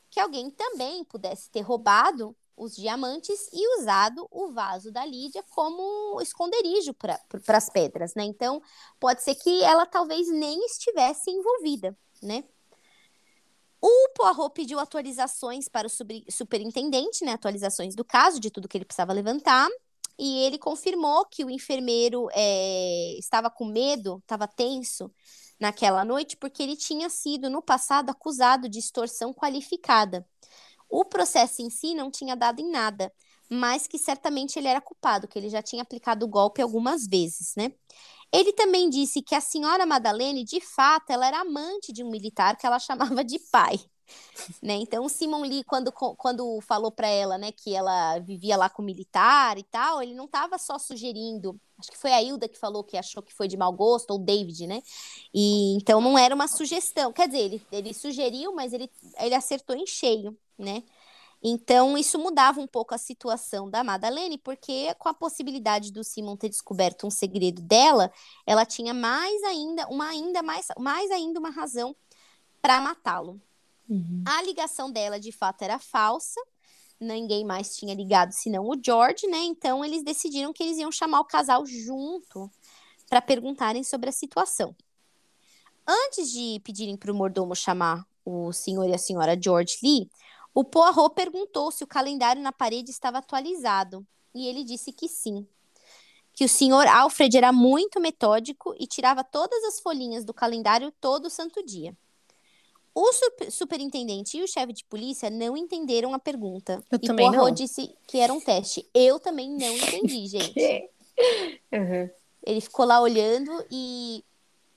que 0.10 0.20
alguém 0.20 0.50
também 0.50 1.04
pudesse 1.04 1.50
ter 1.50 1.62
roubado 1.62 2.36
os 2.56 2.76
diamantes 2.76 3.50
e 3.54 3.80
usado 3.80 4.28
o 4.30 4.52
vaso 4.52 4.92
da 4.92 5.06
Lídia 5.06 5.44
como 5.52 6.20
esconderijo 6.22 6.94
para 6.94 7.18
as 7.48 7.70
pedras, 7.70 8.14
né? 8.16 8.24
Então, 8.24 8.62
pode 9.00 9.24
ser 9.24 9.36
que 9.36 9.64
ela 9.64 9.86
talvez 9.86 10.30
nem 10.30 10.66
estivesse 10.66 11.32
envolvida, 11.32 11.98
né? 12.22 12.44
O 13.82 14.10
Poirot 14.14 14.54
pediu 14.54 14.80
atualizações 14.80 15.70
para 15.70 15.88
o 15.88 15.92
superintendente, 16.32 17.24
né? 17.24 17.34
Atualizações 17.34 17.96
do 17.96 18.04
caso, 18.04 18.40
de 18.40 18.52
tudo 18.52 18.68
que 18.68 18.78
ele 18.78 18.86
precisava 18.86 19.14
levantar. 19.14 19.70
E 20.18 20.40
ele 20.40 20.58
confirmou 20.58 21.26
que 21.26 21.46
o 21.46 21.50
enfermeiro 21.50 22.28
é, 22.34 23.18
estava 23.18 23.50
com 23.50 23.66
medo, 23.66 24.18
estava 24.18 24.48
tenso 24.48 25.10
naquela 25.58 26.04
noite, 26.04 26.36
porque 26.36 26.62
ele 26.62 26.76
tinha 26.76 27.10
sido, 27.10 27.50
no 27.50 27.62
passado, 27.62 28.10
acusado 28.10 28.68
de 28.68 28.80
extorsão 28.80 29.34
qualificada. 29.34 30.28
O 30.90 31.06
processo 31.06 31.62
em 31.62 31.70
si 31.70 31.94
não 31.96 32.12
tinha 32.12 32.36
dado 32.36 32.60
em 32.60 32.70
nada, 32.70 33.14
mas 33.50 33.88
que 33.88 33.98
certamente 33.98 34.60
ele 34.60 34.68
era 34.68 34.82
culpado, 34.82 35.28
que 35.28 35.40
ele 35.40 35.50
já 35.50 35.62
tinha 35.62 35.84
aplicado 35.84 36.26
o 36.26 36.30
golpe 36.30 36.62
algumas 36.62 37.08
vezes, 37.08 37.54
né? 37.56 37.72
Ele 38.32 38.54
também 38.54 38.90
disse 38.90 39.22
que 39.22 39.36
a 39.36 39.42
senhora 39.42 39.86
Madalene, 39.86 40.44
de 40.44 40.62
fato, 40.62 41.10
ela 41.12 41.28
era 41.28 41.42
amante 41.42 41.92
de 41.92 42.04
um 42.04 42.10
militar 42.10 42.56
que 42.58 42.66
ela 42.66 42.80
chamava 42.80 43.24
de 43.24 43.40
pai. 43.52 43.80
Né? 44.62 44.74
Então, 44.76 45.06
o 45.06 45.10
Simon 45.10 45.44
Lee, 45.44 45.64
quando, 45.64 45.92
quando 45.92 46.60
falou 46.62 46.92
para 46.92 47.08
ela 47.08 47.38
né, 47.38 47.52
que 47.52 47.76
ela 47.76 48.18
vivia 48.20 48.58
lá 48.58 48.68
com 48.68 48.82
militar 48.82 49.58
e 49.58 49.64
tal, 49.64 50.02
ele 50.02 50.16
não 50.16 50.26
estava 50.26 50.58
só 50.58 50.80
sugerindo. 50.80 51.60
Acho 51.78 51.92
que 51.92 51.98
foi 51.98 52.12
a 52.12 52.22
Hilda 52.22 52.50
que 52.50 52.58
falou 52.58 52.84
que 52.84 52.98
achou 52.98 53.22
que 53.22 53.34
foi 53.34 53.48
de 53.48 53.56
mau 53.56 53.72
gosto, 53.72 54.12
ou 54.12 54.20
o 54.20 54.24
David, 54.24 54.66
né? 54.68 54.82
E, 55.34 55.76
então, 55.76 56.02
não 56.02 56.18
era 56.18 56.34
uma 56.34 56.48
sugestão. 56.48 57.14
Quer 57.14 57.28
dizer, 57.28 57.40
ele, 57.40 57.62
ele 57.72 57.94
sugeriu, 57.94 58.54
mas 58.54 58.74
ele, 58.74 58.90
ele 59.20 59.36
acertou 59.36 59.76
em 59.76 59.86
cheio 59.86 60.36
né? 60.60 60.84
Então, 61.42 61.98
isso 61.98 62.20
mudava 62.20 62.60
um 62.60 62.68
pouco 62.68 62.94
a 62.94 62.98
situação 62.98 63.70
da 63.70 63.84
Madalene, 63.84 64.38
porque 64.38 64.94
com 64.96 65.08
a 65.08 65.14
possibilidade 65.14 65.92
do 65.92 66.04
Simon 66.04 66.36
ter 66.36 66.50
descoberto 66.50 67.08
um 67.08 67.10
segredo 67.10 67.62
dela, 67.62 68.12
ela 68.46 68.66
tinha 68.66 68.94
mais 68.94 69.42
ainda, 69.44 69.88
uma 69.88 70.10
ainda 70.10 70.44
mais, 70.44 70.68
mais 70.78 71.10
ainda 71.12 71.40
uma 71.40 71.50
razão 71.50 71.96
para 72.62 72.82
matá-lo. 72.82 73.42
Uhum. 73.90 74.24
A 74.28 74.42
ligação 74.42 74.92
dela, 74.92 75.20
de 75.20 75.32
fato, 75.32 75.62
era 75.62 75.80
falsa. 75.80 76.42
Ninguém 77.00 77.46
mais 77.46 77.76
tinha 77.78 77.96
ligado 77.96 78.34
senão 78.34 78.68
o 78.68 78.76
George, 78.82 79.26
né? 79.28 79.38
Então, 79.40 79.84
eles 79.86 80.04
decidiram 80.04 80.52
que 80.52 80.62
eles 80.62 80.78
iam 80.78 80.92
chamar 80.92 81.22
o 81.22 81.26
casal 81.26 81.66
junto 81.66 82.52
para 83.10 83.22
perguntarem 83.22 83.84
sobre 83.84 84.10
a 84.10 84.14
situação. 84.14 84.76
Antes 85.88 86.30
de 86.32 86.60
pedirem 86.64 86.98
para 86.98 87.12
o 87.12 87.16
mordomo 87.16 87.56
chamar 87.56 88.06
o 88.24 88.52
senhor 88.52 88.88
e 88.88 88.94
a 88.94 88.98
senhora 88.98 89.40
George 89.42 89.78
Lee, 89.82 90.10
o 90.54 90.64
Poirot 90.64 91.14
perguntou 91.14 91.72
se 91.72 91.84
o 91.84 91.88
calendário 91.88 92.42
na 92.42 92.52
parede 92.52 92.92
estava 92.92 93.20
atualizado, 93.20 94.06
e 94.34 94.48
ele 94.48 94.64
disse 94.64 94.92
que 94.92 95.08
sim. 95.08 95.48
Que 96.34 96.46
o 96.46 96.50
senhor 96.50 96.88
Alfred 96.88 97.38
era 97.38 97.52
muito 97.52 98.00
metódico 98.00 98.76
e 98.80 98.88
tirava 98.88 99.24
todas 99.24 99.64
as 99.66 99.80
folhinhas 99.80 100.24
do 100.24 100.34
calendário 100.34 100.92
todo 101.00 101.30
santo 101.30 101.64
dia. 101.66 101.96
O 102.94 103.14
super 103.14 103.52
superintendente 103.52 104.38
e 104.38 104.44
o 104.44 104.48
chefe 104.48 104.74
de 104.74 104.84
polícia 104.86 105.30
não 105.30 105.56
entenderam 105.56 106.14
a 106.14 106.20
pergunta. 106.20 106.84
Eu 106.92 107.00
e 107.02 107.08
também 107.08 107.28
Poirot 107.28 107.48
não. 107.48 107.54
disse 107.54 107.96
que 108.08 108.18
era 108.18 108.34
um 108.34 108.42
teste. 108.42 108.86
Eu 108.94 109.20
também 109.20 109.50
não 109.50 109.74
entendi, 109.78 110.28
gente. 110.28 110.90
uhum. 111.72 112.10
Ele 112.44 112.62
ficou 112.62 112.86
lá 112.86 113.00
olhando 113.00 113.52
e. 113.70 114.24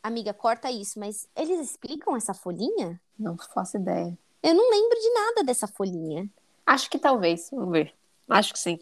Amiga, 0.02 0.34
corta 0.34 0.70
isso, 0.70 0.98
mas 0.98 1.28
eles 1.36 1.60
explicam 1.60 2.16
essa 2.16 2.34
folhinha? 2.34 3.00
Não 3.16 3.36
faço 3.38 3.76
ideia. 3.76 4.18
Eu 4.42 4.54
não 4.54 4.70
lembro 4.70 4.98
de 4.98 5.10
nada 5.10 5.44
dessa 5.44 5.68
folhinha. 5.68 6.28
Acho 6.66 6.90
que 6.90 6.98
talvez, 6.98 7.48
vamos 7.50 7.70
ver. 7.70 7.94
Acho 8.28 8.52
que 8.52 8.58
sim. 8.58 8.78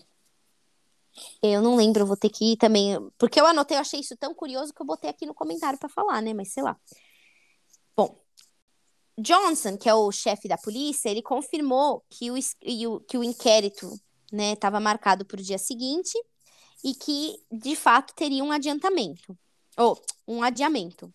Eu 1.42 1.60
não 1.60 1.76
lembro, 1.76 2.06
vou 2.06 2.16
ter 2.16 2.30
que 2.30 2.52
ir 2.52 2.56
também. 2.56 2.96
Porque 3.18 3.40
eu 3.40 3.46
anotei, 3.46 3.76
eu 3.76 3.80
achei 3.80 4.00
isso 4.00 4.16
tão 4.16 4.34
curioso 4.34 4.72
que 4.72 4.80
eu 4.80 4.86
botei 4.86 5.10
aqui 5.10 5.26
no 5.26 5.34
comentário 5.34 5.78
para 5.78 5.88
falar, 5.88 6.22
né? 6.22 6.32
Mas 6.32 6.52
sei 6.52 6.62
lá. 6.62 6.76
Bom, 7.96 8.18
Johnson, 9.18 9.76
que 9.76 9.88
é 9.88 9.94
o 9.94 10.10
chefe 10.10 10.48
da 10.48 10.56
polícia, 10.56 11.10
ele 11.10 11.22
confirmou 11.22 12.04
que 12.08 12.30
o, 12.30 13.00
que 13.00 13.18
o 13.18 13.24
inquérito 13.24 13.90
né, 14.32 14.52
estava 14.52 14.80
marcado 14.80 15.24
para 15.24 15.40
o 15.40 15.42
dia 15.42 15.58
seguinte 15.58 16.12
e 16.82 16.94
que, 16.94 17.42
de 17.50 17.76
fato, 17.76 18.14
teria 18.14 18.42
um 18.42 18.52
adiantamento. 18.52 19.36
Ou 19.76 20.00
um 20.26 20.42
adiamento. 20.42 21.12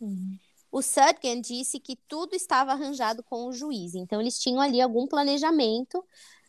Uhum. 0.00 0.38
O 0.76 0.82
Sutgen 0.82 1.40
disse 1.40 1.80
que 1.80 1.96
tudo 2.06 2.34
estava 2.34 2.72
arranjado 2.72 3.22
com 3.22 3.46
o 3.46 3.52
juiz, 3.52 3.94
então 3.94 4.20
eles 4.20 4.38
tinham 4.38 4.60
ali 4.60 4.78
algum 4.78 5.06
planejamento 5.06 6.04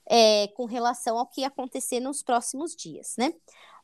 é, 0.05 0.49
com 0.49 0.65
relação 0.65 1.17
ao 1.17 1.25
que 1.25 1.39
ia 1.39 1.47
acontecer 1.47 2.01
nos 2.01 2.21
próximos 2.21 2.75
dias, 2.75 3.13
né? 3.17 3.33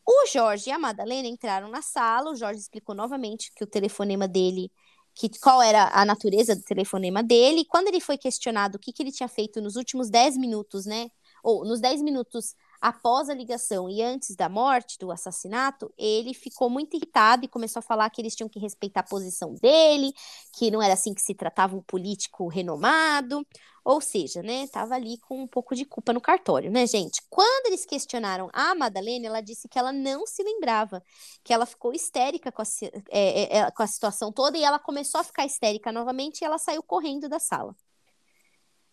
O 0.06 0.28
Jorge 0.28 0.70
e 0.70 0.74
a 0.74 0.78
Madalena 0.78 1.30
entraram 1.30 1.70
na 1.70 1.82
sala, 1.82 2.30
o 2.30 2.36
Jorge 2.36 2.60
explicou 2.60 2.94
novamente 2.94 3.54
que 3.56 3.64
o 3.64 3.68
telefonema 3.68 4.28
dele, 4.28 4.70
que 5.16 5.30
qual 5.40 5.62
era 5.62 5.90
a 5.94 6.04
natureza 6.04 6.54
do 6.58 6.64
telefonema 6.64 7.24
dele, 7.24 7.64
quando 7.64 7.88
ele 7.88 8.02
foi 8.02 8.18
questionado 8.18 8.76
o 8.76 8.80
que, 8.80 8.92
que 8.92 9.02
ele 9.02 9.14
tinha 9.14 9.30
feito 9.30 9.62
nos 9.62 9.78
últimos 9.78 10.10
10 10.10 10.36
minutos, 10.36 10.86
né? 10.86 11.10
Ou 11.42 11.64
nos 11.64 11.80
10 11.80 12.02
minutos 12.02 12.54
após 12.84 13.30
a 13.30 13.34
ligação 13.34 13.90
e 13.90 14.02
antes 14.02 14.36
da 14.36 14.50
morte, 14.50 15.00
do 15.00 15.10
assassinato, 15.10 15.90
ele 15.98 16.34
ficou 16.34 16.70
muito 16.70 16.98
irritado 16.98 17.46
e 17.46 17.48
começou 17.48 17.80
a 17.80 17.82
falar 17.82 18.10
que 18.10 18.22
eles 18.22 18.36
tinham 18.36 18.50
que 18.50 18.60
respeitar 18.60 19.00
a 19.00 19.04
posição 19.04 19.54
dele, 19.54 20.14
que 20.52 20.70
não 20.70 20.82
era 20.82 20.94
assim 20.94 21.14
que 21.14 21.22
se 21.22 21.34
tratava 21.34 21.78
um 21.78 21.82
político 21.82 22.46
renomado. 22.50 23.48
Ou 23.86 24.02
seja, 24.02 24.44
né, 24.44 24.68
tava 24.68 24.96
ali 24.96 25.18
com 25.18 25.44
um 25.44 25.48
pouco 25.48 25.74
de 25.74 25.86
culpa 25.86 26.12
no 26.12 26.20
cartório, 26.20 26.70
né, 26.70 26.86
gente? 26.86 27.22
Quando 27.30 27.68
eles 27.68 27.86
questionaram 27.86 28.50
a 28.52 28.76
Madalena, 28.76 29.28
ela 29.28 29.40
disse 29.42 29.70
que 29.70 29.80
ela 29.80 29.94
não 29.94 30.28
se 30.28 30.44
lembrava, 30.44 31.02
que 31.42 31.54
ela 31.54 31.66
ficou 31.66 31.94
histérica 31.94 32.52
com 32.52 32.62
a, 32.62 32.66
é, 33.10 33.60
é, 33.60 33.72
com 33.72 33.84
a 33.84 33.88
situação 33.88 34.30
toda 34.30 34.58
e 34.58 34.64
ela 34.64 34.80
começou 34.80 35.22
a 35.22 35.24
ficar 35.24 35.46
histérica 35.46 35.90
novamente 35.92 36.42
e 36.42 36.46
ela 36.46 36.58
saiu 36.58 36.84
correndo 36.84 37.30
da 37.30 37.40
sala. 37.40 37.74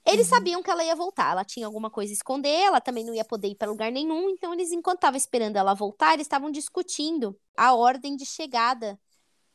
Eles 0.07 0.26
uhum. 0.26 0.37
sabiam 0.37 0.62
que 0.62 0.71
ela 0.71 0.83
ia 0.83 0.97
voltar, 0.97 1.33
ela 1.33 1.45
tinha 1.45 1.66
alguma 1.66 1.90
coisa 1.90 2.12
a 2.12 2.14
esconder, 2.14 2.62
ela 2.62 2.80
também 2.80 3.04
não 3.04 3.14
ia 3.14 3.25
poder 3.25 3.49
ir 3.49 3.54
para 3.54 3.71
lugar 3.71 3.92
nenhum, 3.92 4.30
então 4.30 4.52
eles, 4.54 4.73
enquanto 4.73 4.97
estavam 4.97 5.16
esperando 5.16 5.57
ela 5.57 5.75
voltar, 5.75 6.14
eles 6.14 6.25
estavam 6.25 6.50
discutindo 6.50 7.38
a 7.57 7.75
ordem 7.75 8.16
de 8.16 8.25
chegada 8.25 8.99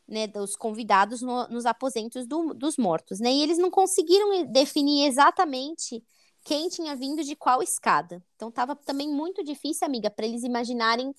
né, 0.08 0.28
dos 0.28 0.56
convidados 0.56 1.22
no, 1.22 1.48
nos 1.48 1.66
aposentos 1.66 2.28
do, 2.28 2.54
dos 2.54 2.78
mortos, 2.78 3.20
né? 3.20 3.32
E 3.32 3.42
eles 3.42 3.58
não 3.58 3.72
conseguiram 3.72 4.46
definir 4.52 5.08
exatamente 5.08 6.04
quem 6.44 6.70
tinha 6.70 6.96
vindo 6.96 7.24
de 7.24 7.36
qual 7.36 7.64
escada. 7.64 8.24
Então 8.36 8.50
estava 8.50 8.76
também 8.76 9.10
muito 9.10 9.44
difícil, 9.44 9.86
amiga, 9.86 10.12
para 10.12 10.28
eles 10.28 10.44
imaginarem 10.44 11.14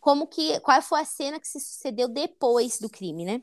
como 0.00 0.26
que 0.26 0.58
qual 0.60 0.82
foi 0.82 1.00
a 1.00 1.04
cena 1.04 1.38
que 1.38 1.46
se 1.46 1.60
sucedeu 1.60 2.08
depois 2.08 2.78
do 2.78 2.90
crime, 2.90 3.24
né? 3.24 3.42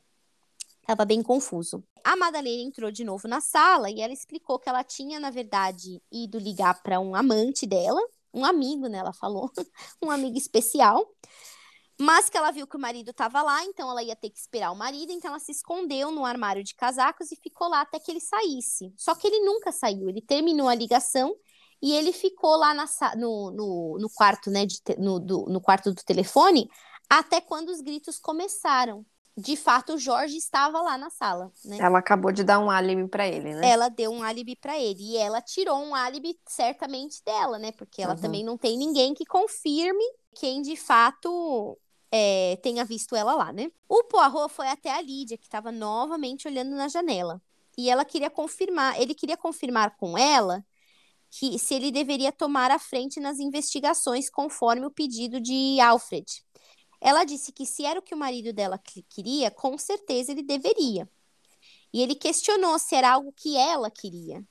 Tava 0.86 1.06
bem 1.06 1.22
confuso. 1.22 1.84
A 2.04 2.16
Madalena 2.16 2.64
entrou 2.64 2.92
de 2.92 3.04
novo 3.04 3.28
na 3.28 3.40
sala 3.40 3.90
e 3.90 4.02
ela 4.02 4.14
explicou 4.14 4.60
que 4.60 4.68
ela 4.68 4.84
tinha, 4.84 5.20
na 5.20 5.30
verdade, 5.30 6.02
ido 6.12 6.40
ligar 6.40 6.82
para 6.82 7.00
um 7.00 7.16
amante 7.16 7.68
dela, 7.68 8.02
um 8.34 8.44
amigo, 8.44 8.88
né? 8.88 8.98
Ela 8.98 9.14
falou, 9.14 9.52
um 10.02 10.10
amigo 10.10 10.38
especial. 10.38 11.08
Mas 12.00 12.30
que 12.30 12.38
ela 12.38 12.50
viu 12.50 12.66
que 12.66 12.76
o 12.76 12.80
marido 12.80 13.12
estava 13.12 13.44
lá, 13.44 13.64
então 13.64 13.90
ela 13.90 14.02
ia 14.02 14.16
ter 14.16 14.32
que 14.32 14.40
esperar 14.40 14.72
o 14.72 14.76
marido, 14.76 15.12
então 15.12 15.30
ela 15.30 15.40
se 15.40 15.52
escondeu 15.52 16.10
no 16.10 16.26
armário 16.26 16.64
de 16.64 16.74
casacos 16.74 17.32
e 17.32 17.36
ficou 17.36 17.70
lá 17.70 17.82
até 17.82 18.00
que 18.00 18.10
ele 18.10 18.20
saísse. 18.20 18.92
Só 18.98 19.14
que 19.14 19.28
ele 19.28 19.42
nunca 19.42 19.72
saiu, 19.72 20.10
ele 20.10 20.22
terminou 20.22 20.68
a 20.68 20.74
ligação 20.74 21.36
e 21.80 21.94
ele 21.94 22.12
ficou 22.12 22.56
lá 22.56 22.74
na, 22.74 22.86
no, 23.16 23.52
no, 23.52 23.98
no 24.00 24.10
quarto, 24.10 24.50
né, 24.50 24.66
de, 24.66 24.80
no, 24.98 25.20
do, 25.20 25.46
no 25.46 25.62
quarto 25.62 25.94
do 25.94 26.04
telefone 26.04 26.68
até 27.12 27.42
quando 27.42 27.70
os 27.70 27.82
gritos 27.82 28.18
começaram 28.18 29.06
de 29.38 29.56
fato 29.56 29.94
o 29.94 29.98
Jorge 29.98 30.36
estava 30.36 30.82
lá 30.82 30.98
na 30.98 31.10
sala, 31.10 31.52
né? 31.64 31.78
Ela 31.80 32.00
acabou 32.00 32.32
de 32.32 32.44
dar 32.44 32.60
um 32.60 32.70
álibi 32.70 33.08
para 33.08 33.28
ele, 33.28 33.54
né? 33.54 33.70
Ela 33.70 33.90
deu 33.90 34.12
um 34.12 34.22
álibi 34.22 34.56
para 34.56 34.78
ele 34.78 35.02
e 35.02 35.18
ela 35.18 35.42
tirou 35.42 35.78
um 35.80 35.96
álibi 35.96 36.38
certamente 36.48 37.24
dela, 37.26 37.58
né? 37.58 37.72
Porque 37.72 38.02
ela 38.02 38.16
uhum. 38.16 38.22
também 38.22 38.44
não 38.44 38.58
tem 38.58 38.78
ninguém 38.78 39.14
que 39.14 39.26
confirme 39.26 40.04
quem 40.36 40.62
de 40.62 40.76
fato 40.76 41.78
é, 42.12 42.58
tenha 42.62 42.84
visto 42.84 43.16
ela 43.16 43.34
lá, 43.34 43.54
né? 43.54 43.72
O 43.88 44.04
Poirot 44.04 44.54
foi 44.54 44.68
até 44.68 44.92
a 44.92 45.02
Lídia, 45.02 45.38
que 45.38 45.46
estava 45.46 45.72
novamente 45.72 46.48
olhando 46.48 46.76
na 46.76 46.90
janela. 46.90 47.42
E 47.78 47.90
ela 47.90 48.04
queria 48.04 48.30
confirmar, 48.30 49.00
ele 49.00 49.16
queria 49.16 49.38
confirmar 49.38 49.96
com 49.96 50.18
ela 50.18 50.64
que 51.30 51.58
se 51.58 51.74
ele 51.74 51.92
deveria 51.92 52.32
tomar 52.32 52.70
a 52.70 52.78
frente 52.78 53.20
nas 53.22 53.40
investigações 53.40 54.30
conforme 54.30 54.86
o 54.86 54.92
pedido 54.92 55.40
de 55.40 55.80
Alfred. 55.80 56.44
Ela 57.02 57.24
disse 57.24 57.52
que 57.52 57.66
se 57.66 57.84
era 57.84 58.00
o 58.00 58.04
que 58.04 58.14
o 58.14 58.18
marido 58.18 58.54
dela 58.54 58.80
queria, 59.10 59.50
com 59.50 59.76
certeza 59.78 60.32
ele 60.32 60.44
deveria. 60.44 61.10
E 61.92 62.02
ele 62.02 62.14
questionou 62.14 62.78
se 62.78 62.96
era 62.96 63.12
algo 63.12 63.34
que 63.34 63.58
ela 63.58 63.90
queria. 63.90 64.46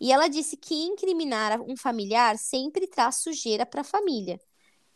E 0.00 0.10
ela 0.10 0.26
disse 0.26 0.56
que 0.56 0.74
incriminar 0.74 1.60
um 1.60 1.76
familiar 1.76 2.38
sempre 2.38 2.86
traz 2.86 3.16
sujeira 3.16 3.64
para 3.66 3.82
a 3.82 3.84
família. 3.84 4.40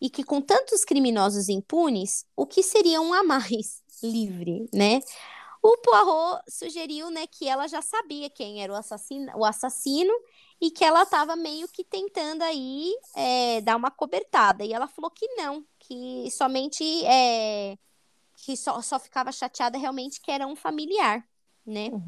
E 0.00 0.08
que 0.08 0.24
com 0.24 0.40
tantos 0.40 0.84
criminosos 0.84 1.50
impunes, 1.50 2.24
o 2.34 2.46
que 2.46 2.62
seria 2.62 3.00
um 3.00 3.12
a 3.12 3.22
mais 3.22 3.82
livre, 4.02 4.68
né? 4.72 5.00
O 5.62 5.76
Poirot 5.76 6.42
sugeriu, 6.48 7.10
né, 7.10 7.26
que 7.26 7.46
ela 7.46 7.66
já 7.66 7.82
sabia 7.82 8.30
quem 8.30 8.62
era 8.62 8.72
o 8.72 8.76
assassino, 8.76 9.30
o 9.36 9.44
assassino 9.44 10.12
e 10.60 10.70
que 10.70 10.84
ela 10.84 11.04
estava 11.04 11.34
meio 11.34 11.66
que 11.68 11.82
tentando 11.82 12.42
aí 12.42 12.92
é, 13.16 13.60
dar 13.62 13.76
uma 13.76 13.90
cobertada. 13.90 14.64
E 14.64 14.72
ela 14.72 14.86
falou 14.86 15.10
que 15.10 15.26
não, 15.34 15.64
que 15.78 16.30
somente 16.30 16.84
é, 17.06 17.78
que 18.36 18.56
só, 18.56 18.80
só 18.82 18.98
ficava 18.98 19.32
chateada 19.32 19.78
realmente 19.78 20.20
que 20.20 20.30
era 20.30 20.46
um 20.46 20.54
familiar, 20.54 21.26
né? 21.64 21.88
Uhum. 21.88 22.06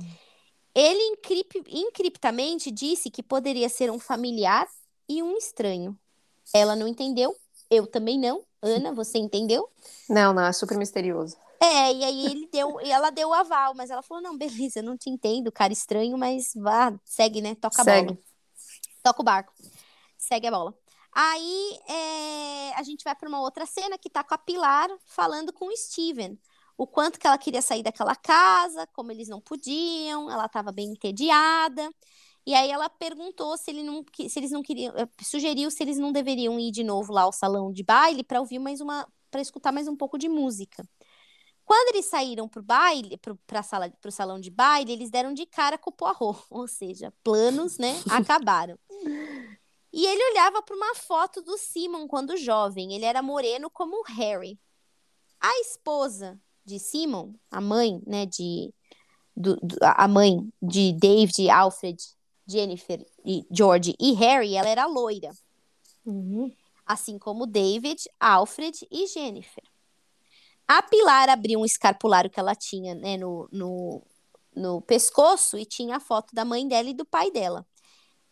Ele 0.75 1.03
encrip, 1.03 1.63
encriptamente 1.69 2.71
disse 2.71 3.11
que 3.11 3.23
poderia 3.23 3.69
ser 3.69 3.91
um 3.91 3.99
familiar 3.99 4.67
e 5.09 5.23
um 5.23 5.37
estranho. 5.37 5.99
Ela 6.55 6.75
não 6.75 6.89
entendeu, 6.89 7.35
eu 7.71 7.87
também 7.87 8.19
não. 8.19 8.43
Ana, 8.63 8.93
você 8.93 9.19
entendeu? 9.19 9.69
Não, 10.09 10.33
não, 10.33 10.45
é 10.45 10.53
super 10.53 10.79
misterioso. 10.79 11.37
É, 11.61 11.93
e 11.93 12.05
aí 12.05 12.27
ele 12.27 12.49
deu, 12.51 12.81
e 12.81 12.91
ela 12.91 13.11
deu 13.11 13.31
o 13.31 13.33
aval, 13.33 13.75
mas 13.75 13.91
ela 13.91 14.03
falou: 14.03 14.23
não, 14.23 14.37
beleza, 14.39 14.81
não 14.83 14.97
te 14.97 15.11
entendo, 15.11 15.51
cara 15.51 15.73
estranho, 15.73 16.17
mas 16.17 16.53
vá, 16.55 16.95
segue, 17.05 17.41
né? 17.41 17.55
Toca 17.55 17.83
segue. 17.83 18.11
a 18.11 18.13
bola. 18.13 18.32
Toca 19.03 19.21
o 19.21 19.25
barco. 19.25 19.53
Segue 20.17 20.47
a 20.47 20.51
bola. 20.51 20.75
Aí 21.13 21.79
é, 21.89 22.75
a 22.75 22.83
gente 22.83 23.05
vai 23.05 23.15
para 23.15 23.29
uma 23.29 23.41
outra 23.41 23.67
cena 23.67 23.99
que 23.99 24.09
tá 24.09 24.25
com 24.25 24.35
a 24.35 24.39
Pilar 24.39 24.89
falando 25.05 25.53
com 25.53 25.67
o 25.67 25.77
Steven. 25.77 26.39
O 26.77 26.87
quanto 26.87 27.19
que 27.19 27.27
ela 27.27 27.37
queria 27.39 27.61
sair 27.61 27.83
daquela 27.83 28.17
casa, 28.17 28.87
como 28.95 29.13
eles 29.13 29.29
não 29.29 29.41
podiam, 29.41 30.31
ela 30.31 30.47
estava 30.47 30.73
bem 30.73 30.91
entediada. 30.91 31.91
E 32.47 32.55
aí 32.55 32.71
ela 32.71 32.89
perguntou 32.91 33.57
se, 33.57 33.71
ele 33.71 33.83
não, 33.83 34.05
se 34.29 34.39
eles 34.39 34.51
não 34.51 34.63
queriam, 34.63 34.95
eh, 34.97 35.09
sugeriu 35.23 35.71
se 35.71 35.83
eles 35.83 35.99
não 35.99 36.13
deveriam 36.13 36.59
ir 36.59 36.73
de 36.73 36.83
novo 36.83 37.13
lá 37.13 37.23
ao 37.23 37.33
salão 37.33 37.73
de 37.73 37.85
baile 37.85 38.25
para 38.25 38.41
ouvir 38.41 38.59
mais 38.59 38.81
uma, 38.81 39.07
para 39.31 39.41
escutar 39.41 39.71
mais 39.71 39.87
um 39.87 39.97
pouco 39.97 40.19
de 40.19 40.29
música. 40.29 40.85
Quando 41.73 41.95
eles 41.95 42.05
saíram 42.05 42.47
pro 42.47 42.63
baile, 42.63 43.17
pro, 43.17 43.35
pra 43.47 43.63
sala, 43.63 43.89
pro 43.99 44.13
salão 44.13 44.39
de 44.39 44.51
baile, 44.51 44.93
eles 44.93 45.11
deram 45.11 45.33
de 45.33 45.47
cara 45.47 45.79
com 45.79 45.89
o 45.89 45.93
Poirot, 45.95 46.39
ou 46.51 46.69
seja, 46.69 47.11
planos, 47.25 47.79
né, 47.79 47.95
acabaram. 48.13 48.79
E 49.91 50.05
ele 50.07 50.31
olhava 50.33 50.61
para 50.61 50.77
uma 50.77 50.95
foto 50.95 51.41
do 51.41 51.57
Simon 51.57 52.07
quando 52.07 52.37
jovem. 52.37 52.93
Ele 52.93 53.07
era 53.07 53.23
moreno 53.23 53.71
como 53.71 53.97
o 54.01 54.05
Harry. 54.05 54.61
A 55.41 55.61
esposa 55.61 56.39
de 56.63 56.79
Simon, 56.79 57.33
a 57.51 57.59
mãe, 57.59 58.03
né, 58.07 58.27
de 58.27 58.71
do, 59.35 59.57
do, 59.57 59.79
a 59.81 60.07
mãe 60.07 60.47
de 60.61 60.93
David, 60.93 61.49
Alfred, 61.49 61.97
Jennifer 62.47 63.03
e 63.25 63.47
George 63.51 63.97
e 63.99 64.13
Harry, 64.13 64.57
ela 64.57 64.69
era 64.69 64.85
loira. 64.85 65.33
Uhum. 66.05 66.55
Assim 66.85 67.19
como 67.19 67.47
David, 67.47 68.05
Alfred 68.21 68.87
e 68.91 69.07
Jennifer. 69.07 69.72
A 70.75 70.83
Pilar 70.83 71.29
abriu 71.29 71.61
um 71.61 71.67
escarpulário 71.67 72.31
que 72.31 72.41
ela 72.41 72.55
tinha 72.55 72.95
né, 72.95 73.19
no, 73.19 73.47
no, 73.53 74.03
no 74.57 74.81
pescoço 74.81 75.59
e 75.59 75.67
tinha 75.67 75.97
a 75.97 76.01
foto 76.01 76.35
da 76.35 76.47
mãe 76.47 76.67
dela 76.67 76.89
e 76.89 76.95
do 76.95 77.05
pai 77.05 77.31
dela. 77.31 77.67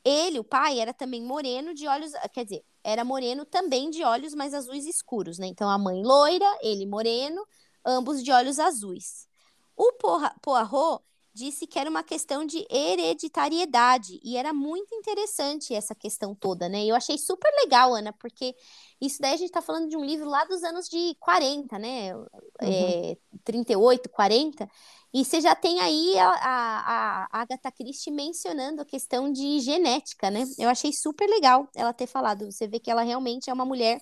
Ele, 0.02 0.38
o 0.38 0.44
pai, 0.44 0.80
era 0.80 0.94
também 0.94 1.22
moreno 1.22 1.74
de 1.74 1.86
olhos, 1.86 2.12
quer 2.32 2.44
dizer, 2.44 2.64
era 2.82 3.04
moreno 3.04 3.44
também 3.44 3.90
de 3.90 4.02
olhos 4.02 4.34
mais 4.34 4.54
azuis 4.54 4.86
escuros, 4.86 5.38
né? 5.38 5.48
Então 5.48 5.68
a 5.68 5.76
mãe 5.76 6.02
loira, 6.02 6.46
ele 6.62 6.86
moreno, 6.86 7.46
ambos 7.84 8.24
de 8.24 8.32
olhos 8.32 8.58
azuis. 8.58 9.28
O 9.76 9.92
Poirot 10.40 11.02
disse 11.32 11.66
que 11.66 11.78
era 11.78 11.88
uma 11.88 12.02
questão 12.02 12.44
de 12.44 12.66
hereditariedade 12.70 14.20
e 14.22 14.36
era 14.36 14.52
muito 14.52 14.94
interessante 14.94 15.74
essa 15.74 15.94
questão 15.94 16.34
toda, 16.34 16.68
né? 16.68 16.84
Eu 16.84 16.94
achei 16.94 17.16
super 17.16 17.50
legal, 17.62 17.94
Ana, 17.94 18.12
porque 18.12 18.54
isso 19.00 19.20
daí 19.20 19.34
a 19.34 19.36
gente 19.36 19.48
está 19.48 19.62
falando 19.62 19.88
de 19.88 19.96
um 19.96 20.04
livro 20.04 20.28
lá 20.28 20.44
dos 20.44 20.62
anos 20.64 20.88
de 20.88 21.14
40, 21.20 21.78
né? 21.78 22.14
Uhum. 22.14 22.28
É, 22.60 23.16
38, 23.44 24.08
40. 24.08 24.68
E 25.12 25.24
você 25.24 25.40
já 25.40 25.54
tem 25.54 25.80
aí 25.80 26.18
a, 26.18 26.28
a, 26.28 27.28
a 27.30 27.40
Agatha 27.40 27.70
Christie 27.70 28.12
mencionando 28.12 28.82
a 28.82 28.84
questão 28.84 29.32
de 29.32 29.60
genética, 29.60 30.30
né? 30.30 30.44
Eu 30.58 30.68
achei 30.68 30.92
super 30.92 31.28
legal 31.28 31.68
ela 31.74 31.92
ter 31.92 32.06
falado. 32.06 32.50
Você 32.50 32.66
vê 32.66 32.78
que 32.78 32.90
ela 32.90 33.02
realmente 33.02 33.48
é 33.50 33.52
uma 33.52 33.64
mulher, 33.64 34.00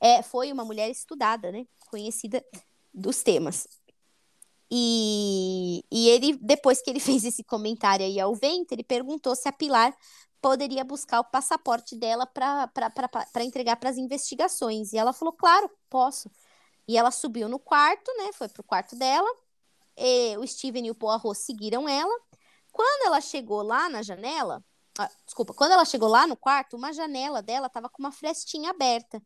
é, 0.00 0.22
foi 0.22 0.52
uma 0.52 0.64
mulher 0.64 0.90
estudada, 0.90 1.52
né? 1.52 1.66
Conhecida 1.90 2.44
dos 2.92 3.22
temas. 3.22 3.66
E, 4.74 5.84
e 5.92 6.08
ele, 6.08 6.38
depois 6.40 6.80
que 6.80 6.88
ele 6.88 6.98
fez 7.00 7.24
esse 7.24 7.44
comentário 7.44 8.06
aí 8.06 8.18
ao 8.18 8.34
vento, 8.34 8.72
ele 8.72 8.82
perguntou 8.82 9.36
se 9.36 9.46
a 9.46 9.52
Pilar 9.52 9.94
poderia 10.40 10.82
buscar 10.82 11.20
o 11.20 11.24
passaporte 11.24 11.94
dela 11.94 12.26
para 12.26 13.44
entregar 13.44 13.76
para 13.76 13.90
as 13.90 13.98
investigações. 13.98 14.92
E 14.92 14.98
ela 14.98 15.12
falou, 15.12 15.34
claro, 15.34 15.70
posso. 15.90 16.30
E 16.88 16.96
ela 16.96 17.10
subiu 17.10 17.48
no 17.50 17.58
quarto, 17.58 18.10
né? 18.16 18.32
Foi 18.32 18.48
pro 18.48 18.64
quarto 18.64 18.96
dela. 18.96 19.28
E 19.96 20.36
o 20.38 20.46
Steven 20.46 20.86
e 20.86 20.90
o 20.90 20.94
Poirot 20.94 21.34
seguiram 21.36 21.86
ela. 21.86 22.18
Quando 22.72 23.06
ela 23.06 23.20
chegou 23.20 23.62
lá 23.62 23.90
na 23.90 24.02
janela, 24.02 24.64
ah, 24.98 25.10
desculpa, 25.26 25.52
quando 25.54 25.72
ela 25.72 25.84
chegou 25.84 26.08
lá 26.08 26.26
no 26.26 26.36
quarto, 26.36 26.76
uma 26.76 26.92
janela 26.94 27.42
dela 27.42 27.66
estava 27.66 27.90
com 27.90 28.02
uma 28.02 28.12
frestinha 28.12 28.70
aberta. 28.70 29.22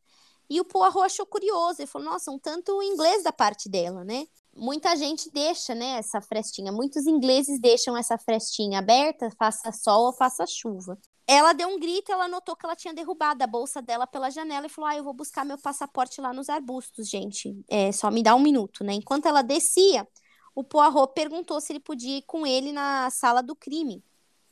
E 0.51 0.61
o 0.61 0.65
Poirot 0.65 1.01
achou 1.07 1.27
curioso, 1.27 1.81
ele 1.81 1.87
falou: 1.87 2.09
"Nossa, 2.09 2.31
um 2.31 2.39
tanto 2.39 2.83
inglês 2.83 3.23
da 3.23 3.33
parte 3.33 3.69
dela, 3.69 4.05
né?" 4.05 4.27
Muita 4.57 4.97
gente 4.97 5.31
deixa, 5.31 5.75
né, 5.75 5.99
essa 5.99 6.21
frestinha. 6.21 6.73
Muitos 6.73 7.07
ingleses 7.07 7.61
deixam 7.61 7.97
essa 7.97 8.19
frestinha 8.19 8.79
aberta, 8.79 9.31
faça 9.39 9.71
sol 9.73 10.07
ou 10.07 10.13
faça 10.13 10.47
chuva. 10.47 10.99
Ela 11.29 11.53
deu 11.53 11.69
um 11.69 11.79
grito, 11.79 12.13
ela 12.13 12.29
notou 12.29 12.55
que 12.57 12.65
ela 12.65 12.77
tinha 12.77 12.95
derrubado 12.95 13.43
a 13.43 13.47
bolsa 13.47 13.83
dela 13.83 14.07
pela 14.07 14.31
janela 14.31 14.67
e 14.67 14.69
falou: 14.69 14.89
"Ah, 14.89 14.97
eu 14.97 15.05
vou 15.05 15.13
buscar 15.13 15.45
meu 15.45 15.59
passaporte 15.59 16.21
lá 16.21 16.33
nos 16.33 16.49
arbustos, 16.49 17.09
gente. 17.09 17.57
É 17.69 17.91
só 17.93 18.11
me 18.11 18.23
dá 18.23 18.35
um 18.35 18.41
minuto, 18.41 18.85
né?" 18.85 18.95
Enquanto 18.95 19.27
ela 19.27 19.43
descia, 19.43 20.07
o 20.55 20.63
Poirot 20.65 21.13
perguntou 21.15 21.61
se 21.61 21.73
ele 21.73 21.81
podia 21.81 22.19
ir 22.19 22.23
com 22.23 22.47
ele 22.47 22.73
na 22.73 23.11
sala 23.11 23.43
do 23.43 23.57
crime, 23.57 24.05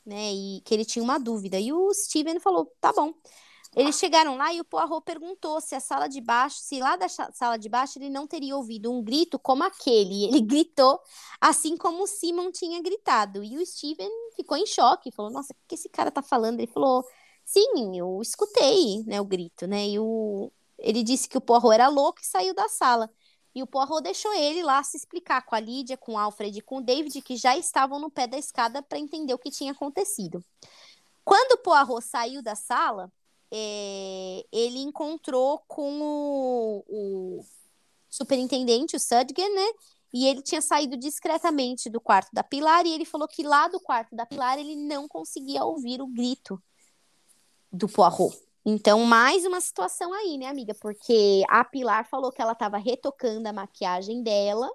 né? 0.05 0.33
E 0.33 0.61
que 0.65 0.73
ele 0.73 0.85
tinha 0.85 1.03
uma 1.03 1.17
dúvida. 1.19 1.59
E 1.59 1.71
o 1.73 1.93
Steven 1.93 2.39
falou: 2.39 2.65
"Tá 2.81 2.91
bom." 2.93 3.13
Eles 3.75 3.99
chegaram 3.99 4.37
lá 4.37 4.53
e 4.53 4.61
o 4.61 4.63
Poirot 4.63 5.01
perguntou 5.03 5.59
se 5.59 5.75
a 5.75 5.81
sala 5.81 6.07
de 6.07 6.21
baixo, 6.21 6.59
se 6.59 6.79
lá 6.79 6.95
da 6.95 7.09
sala 7.09 7.57
de 7.57 7.67
baixo 7.67 7.99
ele 7.99 8.09
não 8.09 8.25
teria 8.25 8.55
ouvido 8.55 8.89
um 8.89 9.03
grito 9.03 9.37
como 9.37 9.63
aquele. 9.65 10.23
Ele 10.23 10.39
gritou, 10.41 10.97
assim 11.41 11.75
como 11.75 12.03
o 12.03 12.07
Simon 12.07 12.51
tinha 12.51 12.81
gritado. 12.81 13.43
E 13.43 13.57
o 13.57 13.65
Steven 13.65 14.09
ficou 14.33 14.55
em 14.55 14.65
choque, 14.65 15.11
falou: 15.11 15.29
Nossa, 15.29 15.51
o 15.51 15.57
que 15.67 15.75
esse 15.75 15.89
cara 15.89 16.09
tá 16.09 16.21
falando? 16.21 16.59
Ele 16.61 16.71
falou: 16.71 17.05
Sim, 17.43 17.97
eu 17.97 18.21
escutei, 18.21 19.03
né, 19.05 19.19
o 19.19 19.25
grito, 19.25 19.67
né? 19.67 19.87
E 19.89 19.99
o... 19.99 20.49
ele 20.79 21.03
disse 21.03 21.27
que 21.27 21.37
o 21.37 21.41
Poirot 21.41 21.73
era 21.73 21.89
louco 21.89 22.21
e 22.21 22.25
saiu 22.25 22.53
da 22.53 22.69
sala. 22.69 23.09
E 23.53 23.61
o 23.61 23.67
Poirot 23.67 24.01
deixou 24.01 24.33
ele 24.33 24.63
lá 24.63 24.83
se 24.83 24.95
explicar 24.95 25.45
com 25.45 25.53
a 25.53 25.59
Lídia, 25.59 25.97
com 25.97 26.13
o 26.13 26.17
Alfred 26.17 26.57
e 26.59 26.61
com 26.61 26.77
o 26.77 26.81
David, 26.81 27.21
que 27.21 27.35
já 27.35 27.57
estavam 27.57 27.99
no 27.99 28.09
pé 28.09 28.25
da 28.25 28.37
escada 28.37 28.81
para 28.81 28.99
entender 28.99 29.33
o 29.33 29.37
que 29.37 29.51
tinha 29.51 29.73
acontecido. 29.73 30.43
Quando 31.25 31.53
o 31.53 31.57
Poirot 31.57 32.01
saiu 32.01 32.41
da 32.41 32.55
sala, 32.55 33.11
é, 33.57 34.45
ele 34.51 34.79
encontrou 34.79 35.63
com 35.65 36.01
o, 36.01 36.83
o 36.89 37.45
superintendente, 38.09 38.97
o 38.97 38.99
Sudgen, 38.99 39.55
né? 39.55 39.67
E 40.13 40.27
ele 40.27 40.41
tinha 40.41 40.61
saído 40.61 40.97
discretamente 40.97 41.89
do 41.89 42.01
quarto 42.01 42.29
da 42.33 42.43
Pilar 42.43 42.85
e 42.85 42.91
ele 42.91 43.05
falou 43.05 43.29
que 43.29 43.43
lá 43.43 43.69
do 43.69 43.79
quarto 43.79 44.13
da 44.13 44.25
Pilar 44.25 44.59
ele 44.59 44.75
não 44.75 45.07
conseguia 45.07 45.63
ouvir 45.63 46.01
o 46.01 46.07
grito 46.07 46.61
do 47.71 47.87
Poirot. 47.87 48.37
Então, 48.65 49.05
mais 49.05 49.45
uma 49.45 49.61
situação 49.61 50.13
aí, 50.13 50.37
né, 50.37 50.47
amiga? 50.47 50.73
Porque 50.73 51.43
a 51.47 51.63
Pilar 51.63 52.09
falou 52.09 52.31
que 52.31 52.41
ela 52.41 52.53
estava 52.53 52.77
retocando 52.77 53.47
a 53.47 53.53
maquiagem 53.53 54.21
dela 54.21 54.69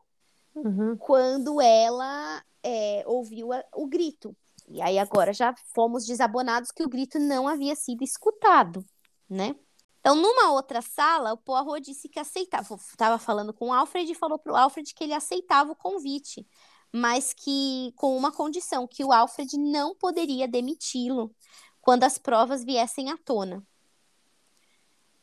uhum. 0.54 0.96
quando 0.96 1.60
ela 1.60 2.42
é, 2.62 3.02
ouviu 3.06 3.52
a, 3.52 3.62
o 3.74 3.86
grito. 3.86 4.34
E 4.70 4.80
aí 4.80 4.98
agora 4.98 5.32
já 5.32 5.52
fomos 5.74 6.06
desabonados 6.06 6.70
que 6.70 6.82
o 6.82 6.88
grito 6.88 7.18
não 7.18 7.48
havia 7.48 7.74
sido 7.74 8.04
escutado, 8.04 8.84
né? 9.28 9.56
Então, 9.98 10.14
numa 10.14 10.52
outra 10.52 10.80
sala, 10.80 11.32
o 11.32 11.36
Poirot 11.36 11.80
disse 11.80 12.08
que 12.08 12.18
aceitava. 12.18 12.74
Estava 12.76 13.18
falando 13.18 13.52
com 13.52 13.68
o 13.68 13.72
Alfred 13.72 14.10
e 14.10 14.14
falou 14.14 14.38
para 14.38 14.52
o 14.52 14.56
Alfred 14.56 14.94
que 14.94 15.04
ele 15.04 15.12
aceitava 15.12 15.72
o 15.72 15.76
convite, 15.76 16.46
mas 16.92 17.34
que 17.34 17.92
com 17.96 18.16
uma 18.16 18.32
condição, 18.32 18.86
que 18.86 19.04
o 19.04 19.12
Alfred 19.12 19.58
não 19.58 19.94
poderia 19.94 20.48
demiti-lo 20.48 21.34
quando 21.82 22.04
as 22.04 22.16
provas 22.16 22.64
viessem 22.64 23.10
à 23.10 23.18
tona. 23.18 23.62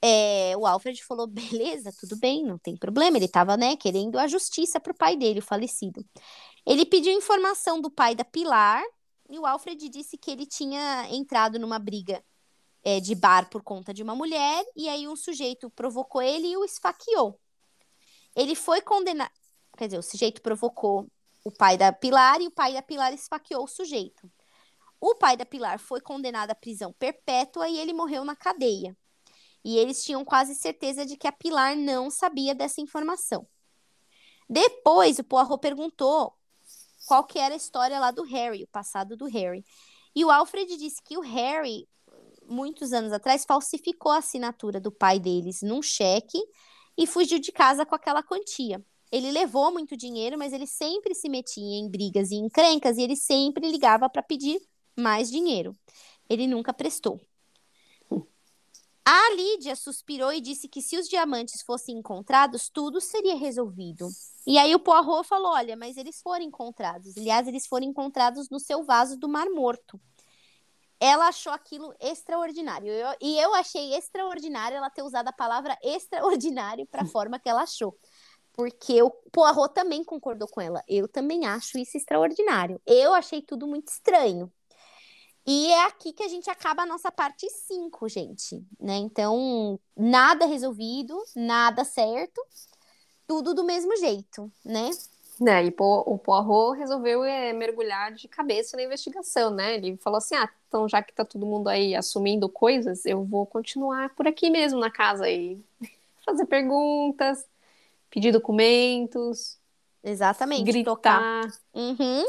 É, 0.01 0.55
o 0.57 0.67
Alfred 0.67 1.03
falou: 1.03 1.25
beleza, 1.25 1.91
tudo 1.97 2.17
bem, 2.17 2.43
não 2.43 2.57
tem 2.57 2.75
problema. 2.77 3.17
Ele 3.17 3.25
estava 3.25 3.57
né, 3.57 3.75
querendo 3.77 4.19
a 4.19 4.27
justiça 4.27 4.79
para 4.79 4.91
o 4.91 4.97
pai 4.97 5.15
dele, 5.15 5.39
o 5.39 5.43
falecido. 5.43 6.05
Ele 6.65 6.85
pediu 6.85 7.13
informação 7.13 7.81
do 7.81 7.89
pai 7.89 8.13
da 8.13 8.25
Pilar 8.25 8.83
e 9.29 9.39
o 9.39 9.45
Alfred 9.45 9.89
disse 9.89 10.17
que 10.17 10.31
ele 10.31 10.45
tinha 10.45 11.07
entrado 11.09 11.59
numa 11.59 11.79
briga 11.79 12.23
é, 12.83 12.99
de 12.99 13.13
bar 13.15 13.49
por 13.49 13.61
conta 13.61 13.93
de 13.93 14.01
uma 14.01 14.15
mulher, 14.15 14.63
e 14.75 14.87
aí 14.87 15.07
um 15.07 15.15
sujeito 15.15 15.69
provocou 15.69 16.21
ele 16.21 16.47
e 16.47 16.57
o 16.57 16.63
esfaqueou. 16.63 17.39
Ele 18.35 18.55
foi 18.55 18.81
condenado. 18.81 19.31
Quer 19.77 19.87
dizer, 19.87 19.97
o 19.97 20.03
sujeito 20.03 20.41
provocou 20.41 21.09
o 21.43 21.51
pai 21.51 21.77
da 21.77 21.91
Pilar 21.91 22.41
e 22.41 22.47
o 22.47 22.51
pai 22.51 22.73
da 22.73 22.81
Pilar 22.81 23.13
esfaqueou 23.13 23.63
o 23.63 23.67
sujeito. 23.67 24.31
O 24.99 25.15
pai 25.15 25.37
da 25.37 25.45
Pilar 25.45 25.79
foi 25.79 26.01
condenado 26.01 26.51
à 26.51 26.55
prisão 26.55 26.93
perpétua 26.93 27.69
e 27.69 27.77
ele 27.77 27.93
morreu 27.93 28.23
na 28.23 28.35
cadeia. 28.35 28.95
E 29.63 29.77
eles 29.77 30.03
tinham 30.03 30.23
quase 30.23 30.55
certeza 30.55 31.05
de 31.05 31.17
que 31.17 31.27
a 31.27 31.31
Pilar 31.31 31.75
não 31.75 32.09
sabia 32.09 32.55
dessa 32.55 32.79
informação. 32.79 33.47
Depois, 34.49 35.19
o 35.19 35.23
Poirot 35.23 35.59
perguntou 35.59 36.36
qual 37.07 37.23
que 37.23 37.39
era 37.39 37.53
a 37.53 37.57
história 37.57 37.99
lá 37.99 38.11
do 38.11 38.23
Harry, 38.23 38.63
o 38.63 38.67
passado 38.67 39.15
do 39.15 39.25
Harry. 39.25 39.63
E 40.13 40.25
o 40.25 40.29
Alfred 40.29 40.75
disse 40.75 41.01
que 41.01 41.17
o 41.17 41.21
Harry, 41.21 41.87
muitos 42.45 42.91
anos 42.91 43.13
atrás, 43.13 43.45
falsificou 43.45 44.11
a 44.11 44.17
assinatura 44.17 44.79
do 44.79 44.91
pai 44.91 45.19
deles 45.19 45.61
num 45.61 45.81
cheque 45.81 46.37
e 46.97 47.07
fugiu 47.07 47.39
de 47.39 47.51
casa 47.51 47.85
com 47.85 47.95
aquela 47.95 48.21
quantia. 48.21 48.83
Ele 49.09 49.31
levou 49.31 49.71
muito 49.71 49.95
dinheiro, 49.95 50.37
mas 50.37 50.51
ele 50.51 50.67
sempre 50.67 51.15
se 51.15 51.29
metia 51.29 51.79
em 51.79 51.89
brigas 51.89 52.29
e 52.31 52.35
encrencas 52.35 52.97
e 52.97 53.03
ele 53.03 53.15
sempre 53.15 53.71
ligava 53.71 54.09
para 54.09 54.21
pedir 54.21 54.59
mais 54.97 55.31
dinheiro. 55.31 55.73
Ele 56.29 56.45
nunca 56.45 56.73
prestou. 56.73 57.21
A 59.09 59.33
Lídia 59.35 59.73
suspirou 59.73 60.33
e 60.33 60.41
disse 60.41 60.67
que 60.67 60.81
se 60.81 60.97
os 60.97 61.07
diamantes 61.07 61.61
fossem 61.61 61.97
encontrados, 61.97 62.67
tudo 62.67 62.99
seria 62.99 63.37
resolvido. 63.37 64.09
E 64.45 64.57
aí 64.57 64.75
o 64.75 64.79
Poirot 64.79 65.25
falou: 65.25 65.53
olha, 65.53 65.77
mas 65.77 65.95
eles 65.95 66.21
foram 66.21 66.43
encontrados. 66.43 67.15
Aliás, 67.15 67.47
eles 67.47 67.65
foram 67.65 67.85
encontrados 67.85 68.49
no 68.49 68.59
seu 68.59 68.83
vaso 68.83 69.17
do 69.17 69.29
Mar 69.29 69.49
Morto. 69.49 69.97
Ela 70.99 71.29
achou 71.29 71.53
aquilo 71.53 71.95
extraordinário. 72.01 72.91
Eu, 72.91 73.15
e 73.21 73.39
eu 73.39 73.55
achei 73.55 73.93
extraordinário 73.93 74.75
ela 74.75 74.89
ter 74.89 75.03
usado 75.03 75.29
a 75.29 75.31
palavra 75.31 75.77
extraordinário 75.81 76.85
para 76.85 77.03
a 77.03 77.07
forma 77.07 77.39
que 77.39 77.47
ela 77.47 77.61
achou. 77.61 77.97
Porque 78.51 79.01
o 79.01 79.09
Poirot 79.31 79.73
também 79.73 80.03
concordou 80.03 80.49
com 80.49 80.59
ela. 80.59 80.83
Eu 80.85 81.07
também 81.07 81.45
acho 81.45 81.77
isso 81.77 81.95
extraordinário. 81.95 82.81
Eu 82.85 83.13
achei 83.13 83.41
tudo 83.41 83.67
muito 83.67 83.87
estranho. 83.87 84.51
E 85.49 85.71
é 85.71 85.85
aqui 85.85 86.11
que 86.11 86.23
a 86.23 86.27
gente 86.27 86.49
acaba 86.49 86.83
a 86.83 86.85
nossa 86.85 87.09
parte 87.09 87.49
5, 87.49 88.09
gente, 88.09 88.61
né? 88.77 88.97
Então, 88.97 89.79
nada 89.95 90.45
resolvido, 90.45 91.17
nada 91.33 91.85
certo, 91.85 92.45
tudo 93.25 93.53
do 93.53 93.63
mesmo 93.63 93.95
jeito, 93.95 94.51
né? 94.65 94.89
Né, 95.39 95.67
e 95.67 95.75
o 95.77 96.17
Poirot 96.17 96.77
resolveu 96.79 97.23
é, 97.23 97.53
mergulhar 97.53 98.11
de 98.11 98.27
cabeça 98.27 98.75
na 98.75 98.83
investigação, 98.83 99.51
né? 99.51 99.75
Ele 99.75 99.95
falou 99.97 100.17
assim: 100.17 100.35
ah, 100.35 100.49
então 100.67 100.89
já 100.89 101.01
que 101.01 101.13
tá 101.13 101.23
todo 101.23 101.45
mundo 101.45 101.69
aí 101.69 101.95
assumindo 101.95 102.49
coisas, 102.49 103.05
eu 103.05 103.23
vou 103.23 103.45
continuar 103.45 104.09
por 104.15 104.27
aqui 104.27 104.49
mesmo 104.49 104.79
na 104.79 104.89
casa 104.89 105.29
e 105.29 105.63
fazer 106.25 106.45
perguntas, 106.47 107.45
pedir 108.09 108.33
documentos. 108.33 109.57
Exatamente, 110.03 110.63
gritar. 110.63 111.43
Uhum. 111.73 112.25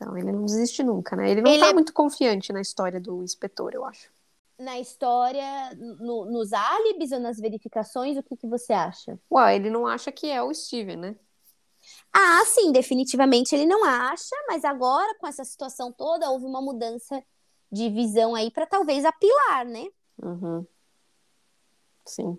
Então, 0.00 0.16
ele 0.16 0.30
não 0.30 0.44
desiste 0.44 0.84
nunca, 0.84 1.16
né? 1.16 1.28
Ele 1.28 1.42
não 1.42 1.50
ele 1.50 1.60
tá 1.60 1.70
é... 1.70 1.72
muito 1.72 1.92
confiante 1.92 2.52
na 2.52 2.60
história 2.60 3.00
do 3.00 3.22
inspetor, 3.24 3.74
eu 3.74 3.84
acho. 3.84 4.08
Na 4.56 4.78
história, 4.78 5.74
no, 5.76 6.24
nos 6.24 6.52
álibis 6.52 7.10
ou 7.10 7.18
nas 7.18 7.38
verificações, 7.38 8.16
o 8.16 8.22
que, 8.22 8.36
que 8.36 8.46
você 8.46 8.72
acha? 8.72 9.18
Ué, 9.30 9.56
ele 9.56 9.70
não 9.70 9.86
acha 9.86 10.12
que 10.12 10.28
é 10.28 10.40
o 10.40 10.54
Steven, 10.54 10.96
né? 10.96 11.16
Ah, 12.12 12.44
sim, 12.44 12.70
definitivamente 12.70 13.54
ele 13.54 13.66
não 13.66 13.84
acha, 13.84 14.34
mas 14.46 14.64
agora, 14.64 15.16
com 15.18 15.26
essa 15.26 15.44
situação 15.44 15.92
toda, 15.92 16.30
houve 16.30 16.44
uma 16.44 16.60
mudança 16.60 17.22
de 17.70 17.88
visão 17.90 18.34
aí 18.34 18.50
para 18.50 18.66
talvez 18.66 19.04
apilar, 19.04 19.64
né? 19.64 19.86
Uhum. 20.22 20.66
Sim. 22.04 22.38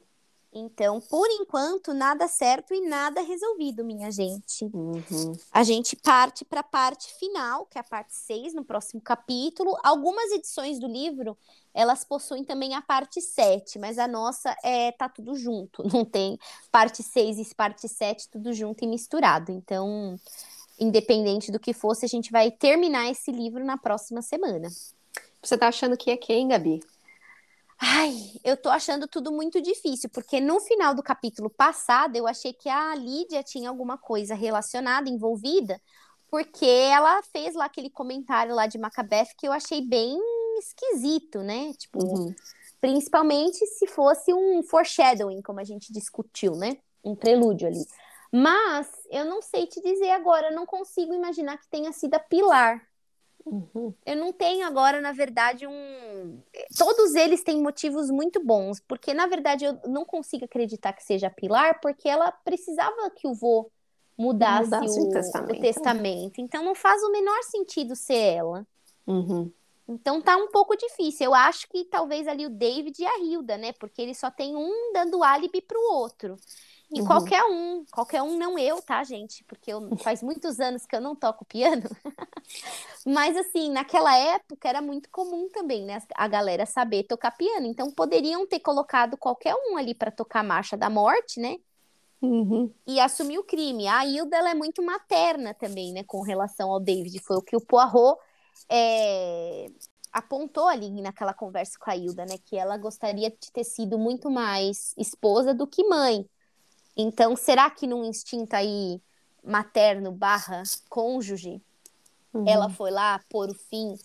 Então, 0.52 1.00
por 1.00 1.28
enquanto, 1.30 1.94
nada 1.94 2.28
certo 2.28 2.74
e 2.74 2.82
nada 2.82 3.22
resolvido, 3.22 3.86
minha 3.86 4.12
gente. 4.12 4.66
Uhum. 4.66 5.34
A 5.52 5.64
gente 5.64 5.96
parte 5.96 6.44
para 6.44 6.62
a 6.62 6.64
parte 6.64 7.14
final, 7.20 7.68
que 7.68 7.78
é 7.78 7.82
a 7.82 7.84
parte 7.84 8.16
6, 8.16 8.56
no 8.56 8.66
próximo 8.66 9.00
capítulo. 9.00 9.78
Algumas 9.84 10.32
edições 10.32 10.80
do 10.80 10.88
livro, 10.88 11.38
elas 11.72 12.04
possuem 12.04 12.44
também 12.44 12.74
a 12.74 12.82
parte 12.82 13.22
7, 13.22 13.78
mas 13.78 14.00
a 14.00 14.08
nossa 14.08 14.56
é 14.64 14.92
tá 14.92 15.08
tudo 15.08 15.36
junto, 15.36 15.84
não 15.94 16.04
tem 16.04 16.40
parte 16.72 17.04
6 17.04 17.38
e 17.38 17.56
parte 17.56 17.88
7 17.88 18.30
tudo 18.30 18.52
junto 18.52 18.84
e 18.84 18.88
misturado. 18.88 19.52
Então, 19.52 20.20
independente 20.80 21.52
do 21.52 21.60
que 21.60 21.74
fosse, 21.74 22.06
a 22.06 22.10
gente 22.10 22.32
vai 22.32 22.50
terminar 22.50 23.08
esse 23.12 23.32
livro 23.32 23.64
na 23.64 23.78
próxima 23.78 24.24
semana. 24.24 24.68
Você 25.44 25.58
tá 25.58 25.68
achando 25.68 25.96
que 25.96 26.10
é 26.10 26.18
quem, 26.18 26.48
Gabi? 26.48 26.82
Ai, 27.82 28.13
eu 28.44 28.58
tô 28.58 28.70
achando 28.70 29.08
tudo 29.08 29.32
muito 29.32 29.62
difícil, 29.62 30.10
porque 30.10 30.42
no 30.42 30.60
final 30.60 30.94
do 30.94 31.02
capítulo 31.02 31.50
passado 31.50 32.15
eu 32.18 32.28
achei 32.28 32.52
que 32.52 32.68
a 32.68 32.94
Lídia 32.94 33.42
tinha 33.42 33.70
alguma 33.70 33.98
coisa 33.98 34.36
relacionada, 34.36 35.10
envolvida, 35.10 35.82
porque 36.30 36.65
ela 36.65 37.22
fez 37.24 37.56
lá 37.56 37.65
aquele 37.65 37.89
comentário 37.89 38.54
lá 38.54 38.68
de 38.68 38.78
Macbeth 38.78 39.30
que 39.38 39.48
eu 39.48 39.54
achei 39.54 39.82
bem 39.82 40.20
esquisito, 40.60 41.39
né? 41.39 41.74
Tipo, 41.74 42.04
uhum. 42.04 42.36
principalmente 42.82 43.65
se 43.65 43.88
fosse 43.88 44.34
um 44.34 44.62
foreshadowing, 44.62 45.42
como 45.42 45.62
a 45.62 45.63
gente 45.63 45.94
discutiu, 45.94 46.58
né? 46.58 46.78
Um 47.02 47.15
prelúdio 47.15 47.68
ali. 47.68 47.86
Mas 48.32 48.92
eu 49.10 49.24
não 49.24 49.42
sei 49.42 49.65
te 49.65 49.82
dizer 49.82 50.12
agora, 50.12 50.50
eu 50.50 50.56
não 50.56 50.65
consigo 50.65 51.13
imaginar 51.13 51.58
que 51.58 51.68
tenha 51.70 51.94
sido 51.94 52.15
a 52.15 52.20
Pilar. 52.20 52.88
Uhum. 53.52 53.94
Eu 54.06 54.16
não 54.16 54.32
tenho 54.32 54.66
agora, 54.66 55.02
na 55.02 55.12
verdade, 55.12 55.66
um. 55.66 56.40
Todos 56.78 57.16
eles 57.16 57.44
têm 57.44 57.62
motivos 57.62 58.10
muito 58.10 58.44
bons, 58.44 58.80
porque 58.88 59.14
na 59.14 59.28
verdade 59.28 59.66
eu 59.66 59.80
não 59.88 60.06
consigo 60.06 60.46
acreditar 60.46 60.94
que 60.94 61.04
seja 61.04 61.28
a 61.28 61.32
Pilar, 61.32 61.80
porque 61.82 62.08
ela 62.08 62.32
precisava 62.32 63.10
que 63.10 63.28
o 63.28 63.34
vô 63.34 63.70
mudasse, 64.18 64.66
mudasse 64.66 65.00
o, 65.00 65.04
o, 65.04 65.10
testamento. 65.10 65.58
o, 65.58 65.62
testamento. 65.62 66.42
Então 66.42 66.64
não 66.64 66.76
faz 66.76 67.02
o 67.04 67.12
menor 67.12 67.42
sentido 67.44 67.96
ser 67.96 68.36
ela. 68.36 68.68
Uhum. 69.08 69.52
Então 69.88 70.22
tá 70.22 70.38
um 70.38 70.50
pouco 70.50 70.76
difícil. 70.76 71.26
Eu 71.26 71.34
acho 71.34 71.68
que 71.68 71.84
talvez 71.86 72.28
ali 72.28 72.46
o 72.46 72.50
David 72.50 73.02
e 73.02 73.06
a 73.06 73.18
Hilda, 73.18 73.58
né? 73.58 73.74
Porque 73.74 74.02
ele 74.02 74.14
só 74.14 74.30
tem 74.30 74.56
um 74.56 74.94
dando 74.94 75.24
álibi 75.24 75.62
pro 75.62 75.80
outro. 75.92 76.36
E 76.92 77.02
uhum. 77.02 77.08
qualquer 77.08 77.44
um, 77.44 77.86
qualquer 77.92 78.22
um, 78.22 78.38
não 78.38 78.58
eu, 78.58 78.82
tá, 78.82 79.04
gente? 79.04 79.44
Porque 79.44 79.72
eu, 79.72 79.96
faz 79.98 80.24
muitos 80.24 80.60
anos 80.60 80.86
que 80.86 80.96
eu 80.96 81.02
não 81.02 81.16
toco 81.16 81.46
piano. 81.46 81.84
Mas, 83.06 83.38
assim, 83.38 83.72
naquela 83.72 84.16
época 84.18 84.68
era 84.68 84.82
muito 84.82 85.10
comum 85.10 85.48
também, 85.50 85.86
né? 85.86 86.02
A 86.16 86.28
galera 86.28 86.66
saber 86.66 87.04
tocar 87.04 87.32
piano. 87.32 87.66
Então, 87.66 87.92
poderiam 87.92 88.46
ter 88.46 88.60
colocado 88.60 89.18
qualquer 89.18 89.56
um 89.56 89.78
ali 89.78 89.96
para 89.96 90.12
tocar 90.12 90.42
a 90.42 90.44
Marcha 90.44 90.76
da 90.76 90.90
Morte, 90.90 91.40
né? 91.40 91.58
Uhum. 92.22 92.72
E 92.86 93.00
assumir 93.00 93.40
o 93.40 93.44
crime. 93.44 93.88
A 93.88 94.06
Hilda, 94.06 94.38
ela 94.38 94.52
é 94.52 94.54
muito 94.54 94.84
materna 94.84 95.54
também, 95.54 95.94
né? 95.94 96.04
Com 96.04 96.22
relação 96.22 96.72
ao 96.72 96.80
David. 96.80 97.20
Foi 97.20 97.38
o 97.38 97.42
que 97.42 97.56
o 97.56 97.62
Poirot 97.62 98.20
é, 98.70 99.68
apontou 100.12 100.68
ali 100.68 100.90
naquela 101.02 101.34
conversa 101.34 101.80
com 101.80 101.90
a 101.90 101.96
Hilda, 101.96 102.26
né? 102.26 102.38
Que 102.44 102.58
ela 102.58 102.78
gostaria 102.78 103.30
de 103.30 103.52
ter 103.52 103.64
sido 103.64 103.98
muito 103.98 104.30
mais 104.30 104.94
esposa 104.98 105.54
do 105.54 105.66
que 105.66 105.88
mãe. 105.88 106.26
Então, 106.98 107.36
será 107.36 107.70
que 107.70 107.88
num 107.88 108.04
instinto 108.04 108.54
aí 108.54 109.02
materno 109.42 110.12
barra 110.12 110.64
cônjuge, 110.90 111.62
uhum. 112.34 112.46
ela 112.48 112.70
foi 112.70 112.92
lá 112.92 113.20
pôr 113.30 113.50
o 113.50 113.54
fim 113.54 113.96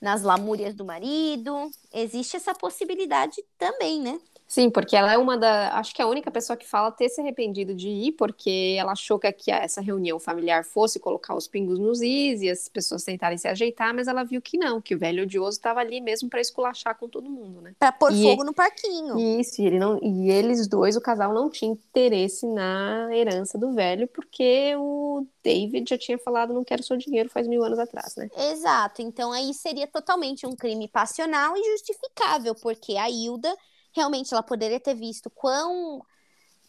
nas 0.00 0.22
lamúrias 0.22 0.74
do 0.74 0.84
marido? 0.84 1.70
Existe 1.92 2.36
essa 2.36 2.54
possibilidade 2.54 3.42
também, 3.58 4.00
né? 4.00 4.18
Sim, 4.46 4.70
porque 4.70 4.94
ela 4.94 5.12
é 5.12 5.18
uma 5.18 5.36
da. 5.36 5.76
Acho 5.78 5.94
que 5.94 6.02
é 6.02 6.04
a 6.04 6.08
única 6.08 6.30
pessoa 6.30 6.56
que 6.56 6.66
fala 6.66 6.92
ter 6.92 7.08
se 7.08 7.20
arrependido 7.20 7.74
de 7.74 7.88
ir, 7.88 8.12
porque 8.12 8.76
ela 8.78 8.92
achou 8.92 9.18
que 9.18 9.26
aqui 9.26 9.50
essa 9.50 9.80
reunião 9.80 10.20
familiar 10.20 10.64
fosse 10.64 11.00
colocar 11.00 11.34
os 11.34 11.48
pingos 11.48 11.78
nos 11.78 12.02
is 12.02 12.42
e 12.42 12.50
as 12.50 12.68
pessoas 12.68 13.02
tentarem 13.04 13.38
se 13.38 13.48
ajeitar, 13.48 13.94
mas 13.94 14.06
ela 14.06 14.22
viu 14.22 14.40
que 14.42 14.58
não, 14.58 14.80
que 14.80 14.94
o 14.94 14.98
velho 14.98 15.22
odioso 15.22 15.56
estava 15.56 15.80
ali 15.80 16.00
mesmo 16.00 16.28
para 16.28 16.40
esculachar 16.40 16.96
com 16.96 17.08
todo 17.08 17.28
mundo, 17.28 17.60
né? 17.62 17.74
Para 17.78 17.90
pôr 17.90 18.12
e 18.12 18.22
fogo 18.22 18.44
no 18.44 18.52
parquinho. 18.52 19.18
Isso, 19.18 19.62
e, 19.62 19.66
ele 19.66 19.78
não, 19.78 19.98
e 20.02 20.30
eles 20.30 20.68
dois, 20.68 20.94
o 20.94 21.00
casal, 21.00 21.32
não 21.32 21.48
tinha 21.48 21.72
interesse 21.72 22.46
na 22.46 23.08
herança 23.12 23.58
do 23.58 23.72
velho, 23.72 24.06
porque 24.08 24.74
o 24.76 25.26
David 25.42 25.88
já 25.88 25.98
tinha 25.98 26.18
falado: 26.18 26.52
não 26.52 26.64
quero 26.64 26.82
seu 26.82 26.96
dinheiro 26.96 27.28
faz 27.30 27.48
mil 27.48 27.64
anos 27.64 27.78
atrás, 27.78 28.14
né? 28.16 28.28
Exato, 28.52 29.00
então 29.00 29.32
aí 29.32 29.54
seria 29.54 29.86
totalmente 29.86 30.46
um 30.46 30.54
crime 30.54 30.86
passional 30.86 31.56
e 31.56 31.72
justificável, 31.72 32.54
porque 32.54 32.96
a 32.96 33.08
Hilda 33.08 33.54
realmente 33.94 34.32
ela 34.32 34.42
poderia 34.42 34.80
ter 34.80 34.94
visto 34.94 35.30
quão 35.30 36.04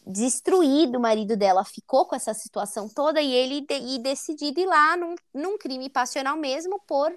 destruído 0.06 0.98
o 0.98 1.00
marido 1.00 1.36
dela 1.36 1.64
ficou 1.64 2.06
com 2.06 2.14
essa 2.14 2.32
situação 2.32 2.88
toda 2.88 3.20
e 3.20 3.32
ele 3.32 3.60
de, 3.62 3.74
e 3.74 3.98
decidido 3.98 4.60
ir 4.60 4.66
lá 4.66 4.96
num, 4.96 5.16
num 5.34 5.58
crime 5.58 5.90
passional 5.90 6.36
mesmo 6.36 6.80
por 6.86 7.12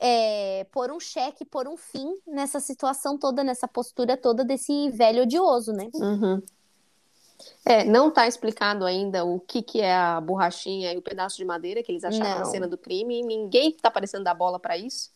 é, 0.00 0.64
por 0.70 0.92
um 0.92 1.00
cheque, 1.00 1.44
por 1.44 1.66
um 1.66 1.76
fim 1.76 2.14
nessa 2.26 2.60
situação 2.60 3.18
toda, 3.18 3.42
nessa 3.42 3.66
postura 3.66 4.16
toda 4.16 4.44
desse 4.44 4.90
velho 4.90 5.22
odioso, 5.22 5.72
né? 5.72 5.90
Uhum. 5.94 6.40
É, 7.64 7.84
não 7.84 8.08
está 8.08 8.26
explicado 8.26 8.84
ainda 8.84 9.24
o 9.24 9.40
que, 9.40 9.62
que 9.62 9.80
é 9.80 9.94
a 9.94 10.20
borrachinha 10.20 10.92
e 10.92 10.96
o 10.96 11.02
pedaço 11.02 11.36
de 11.36 11.44
madeira 11.44 11.82
que 11.82 11.92
eles 11.92 12.04
acharam 12.04 12.30
não. 12.30 12.38
na 12.40 12.44
cena 12.44 12.68
do 12.68 12.78
crime. 12.78 13.22
Ninguém 13.22 13.70
está 13.70 13.90
parecendo 13.90 14.24
dar 14.24 14.34
bola 14.34 14.58
para 14.58 14.76
isso. 14.76 15.10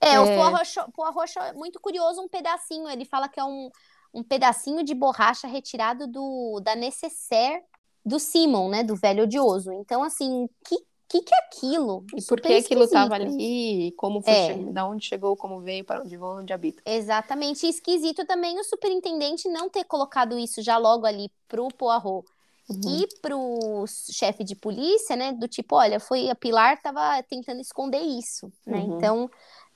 É, 0.00 0.14
é... 0.14 0.20
o 0.20 0.24
Poirot, 0.24 0.92
Poirot 0.94 1.38
é 1.38 1.52
muito 1.52 1.80
curioso 1.80 2.20
um 2.20 2.28
pedacinho. 2.28 2.88
Ele 2.88 3.04
fala 3.04 3.28
que 3.28 3.38
é 3.38 3.44
um, 3.44 3.70
um 4.14 4.22
pedacinho 4.22 4.82
de 4.82 4.94
borracha 4.94 5.46
retirado 5.46 6.06
do, 6.06 6.60
da 6.62 6.74
necessaire 6.74 7.62
do 8.04 8.18
Simon, 8.18 8.68
né? 8.68 8.82
Do 8.82 8.96
velho 8.96 9.24
odioso. 9.24 9.72
Então, 9.72 10.02
assim, 10.02 10.48
que 10.66 10.76
que, 11.10 11.22
que 11.22 11.34
é 11.34 11.38
aquilo? 11.38 12.06
E 12.16 12.22
por 12.22 12.40
que 12.40 12.54
aquilo 12.54 12.84
estava 12.84 13.16
ali? 13.16 13.92
Como 13.96 14.22
foi, 14.22 14.32
é. 14.32 14.56
da 14.56 14.86
onde 14.86 15.04
chegou, 15.04 15.36
como 15.36 15.60
veio, 15.60 15.84
para 15.84 16.02
onde 16.02 16.16
vão, 16.16 16.38
onde 16.38 16.52
habita. 16.52 16.80
Exatamente. 16.86 17.66
E 17.66 17.68
esquisito 17.68 18.24
também 18.24 18.60
o 18.60 18.64
superintendente 18.64 19.48
não 19.48 19.68
ter 19.68 19.82
colocado 19.82 20.38
isso 20.38 20.62
já 20.62 20.78
logo 20.78 21.04
ali 21.04 21.28
pro 21.48 21.66
Poirot. 21.66 22.24
uhum. 22.68 22.80
e 22.86 23.08
pro 23.20 23.84
chefe 23.88 24.44
de 24.44 24.54
polícia, 24.54 25.16
né? 25.16 25.32
Do 25.32 25.48
tipo, 25.48 25.74
olha, 25.74 25.98
foi 25.98 26.30
a 26.30 26.34
Pilar 26.36 26.80
tava 26.80 27.20
tentando 27.24 27.60
esconder 27.60 28.02
isso, 28.02 28.52
né? 28.64 28.78
Uhum. 28.78 28.96
Então, 28.96 29.30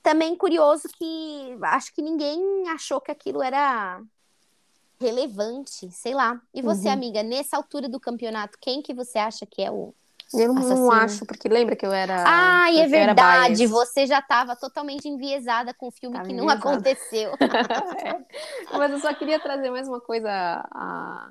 também 0.05 0.35
curioso 0.35 0.87
que 0.95 1.57
acho 1.63 1.91
que 1.91 2.01
ninguém 2.01 2.69
achou 2.69 3.01
que 3.01 3.11
aquilo 3.11 3.41
era 3.41 3.99
relevante, 5.01 5.89
sei 5.91 6.13
lá. 6.13 6.39
E 6.53 6.61
você, 6.61 6.87
uhum. 6.87 6.93
amiga, 6.93 7.23
nessa 7.23 7.57
altura 7.57 7.89
do 7.89 7.99
campeonato, 7.99 8.55
quem 8.61 8.83
que 8.83 8.93
você 8.93 9.17
acha 9.17 9.47
que 9.47 9.63
é 9.63 9.71
o 9.71 9.95
eu 10.33 10.53
não 10.53 10.91
acho, 10.91 11.23
porque 11.25 11.47
lembra 11.47 11.75
que 11.75 11.85
eu 11.85 11.93
era. 11.93 12.23
Ah, 12.25 12.73
é 12.73 12.87
verdade. 12.87 13.67
Você 13.67 14.07
já 14.07 14.19
estava 14.19 14.55
totalmente 14.55 15.07
enviesada 15.07 15.71
com 15.73 15.87
o 15.87 15.91
filme 15.91 16.15
tava 16.15 16.27
que 16.27 16.33
não 16.33 16.49
aconteceu. 16.49 17.31
é. 18.03 18.75
Mas 18.75 18.91
eu 18.91 18.99
só 18.99 19.13
queria 19.13 19.39
trazer 19.39 19.69
mais 19.69 19.87
uma 19.87 20.01
coisa 20.01 20.29
a 20.71 21.29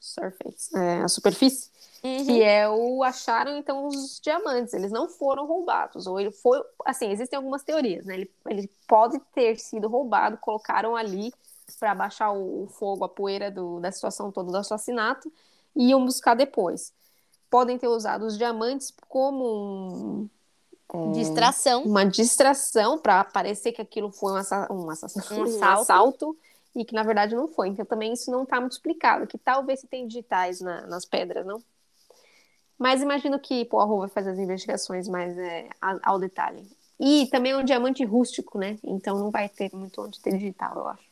surface, 0.00 0.76
é, 0.76 1.02
a 1.02 1.08
superfície, 1.08 1.70
uhum. 2.02 2.24
que 2.24 2.42
é 2.42 2.68
o 2.68 3.02
acharam 3.02 3.56
então 3.56 3.86
os 3.86 4.20
diamantes. 4.20 4.74
Eles 4.74 4.90
não 4.90 5.08
foram 5.08 5.46
roubados, 5.46 6.06
ou 6.06 6.18
ele 6.18 6.30
foi. 6.30 6.62
Assim, 6.84 7.10
existem 7.10 7.36
algumas 7.36 7.62
teorias, 7.62 8.06
né? 8.06 8.14
Ele, 8.14 8.30
ele 8.46 8.70
pode 8.86 9.18
ter 9.34 9.58
sido 9.58 9.88
roubado, 9.88 10.38
colocaram 10.38 10.96
ali 10.96 11.32
para 11.78 11.94
baixar 11.94 12.30
o, 12.32 12.64
o, 12.64 12.66
fogo, 12.66 13.04
a 13.04 13.08
poeira 13.08 13.50
do, 13.50 13.78
da 13.80 13.92
situação 13.92 14.32
toda 14.32 14.50
do 14.50 14.56
assassinato, 14.56 15.30
e 15.76 15.90
iam 15.90 16.04
buscar 16.04 16.34
depois 16.34 16.92
podem 17.50 17.78
ter 17.78 17.88
usado 17.88 18.26
os 18.26 18.36
diamantes 18.36 18.92
como 19.08 20.28
um, 20.92 21.12
distração. 21.12 21.82
Uma 21.82 22.04
distração 22.04 22.98
para 22.98 23.24
parecer 23.24 23.72
que 23.72 23.82
aquilo 23.82 24.10
foi 24.10 24.32
um, 24.32 24.36
assa 24.36 24.72
um, 24.72 24.90
assassino, 24.90 25.24
um, 25.40 25.42
assalto. 25.44 25.58
um, 25.58 25.82
assalto. 25.82 26.36
E 26.74 26.84
que 26.84 26.94
na 26.94 27.02
verdade 27.02 27.34
não 27.34 27.48
foi. 27.48 27.68
Então 27.68 27.84
também 27.84 28.12
isso 28.12 28.30
não 28.30 28.42
está 28.42 28.60
muito 28.60 28.72
explicado, 28.72 29.26
que 29.26 29.38
talvez 29.38 29.80
se 29.80 29.86
tem 29.86 30.06
digitais 30.06 30.60
na, 30.60 30.86
nas 30.86 31.04
pedras, 31.04 31.44
não? 31.46 31.62
Mas 32.78 33.02
imagino 33.02 33.38
que 33.40 33.64
Poirot 33.64 33.98
vai 33.98 34.08
fazer 34.08 34.30
as 34.30 34.38
investigações 34.38 35.08
mais 35.08 35.36
é, 35.36 35.68
ao 35.80 36.18
detalhe. 36.18 36.64
E 37.00 37.26
também 37.26 37.52
é 37.52 37.56
um 37.56 37.64
diamante 37.64 38.04
rústico, 38.04 38.58
né? 38.58 38.78
Então 38.84 39.18
não 39.18 39.30
vai 39.30 39.48
ter 39.48 39.70
muito 39.74 40.00
onde 40.02 40.20
ter 40.20 40.32
digital, 40.36 40.76
eu 40.76 40.88
acho. 40.88 41.08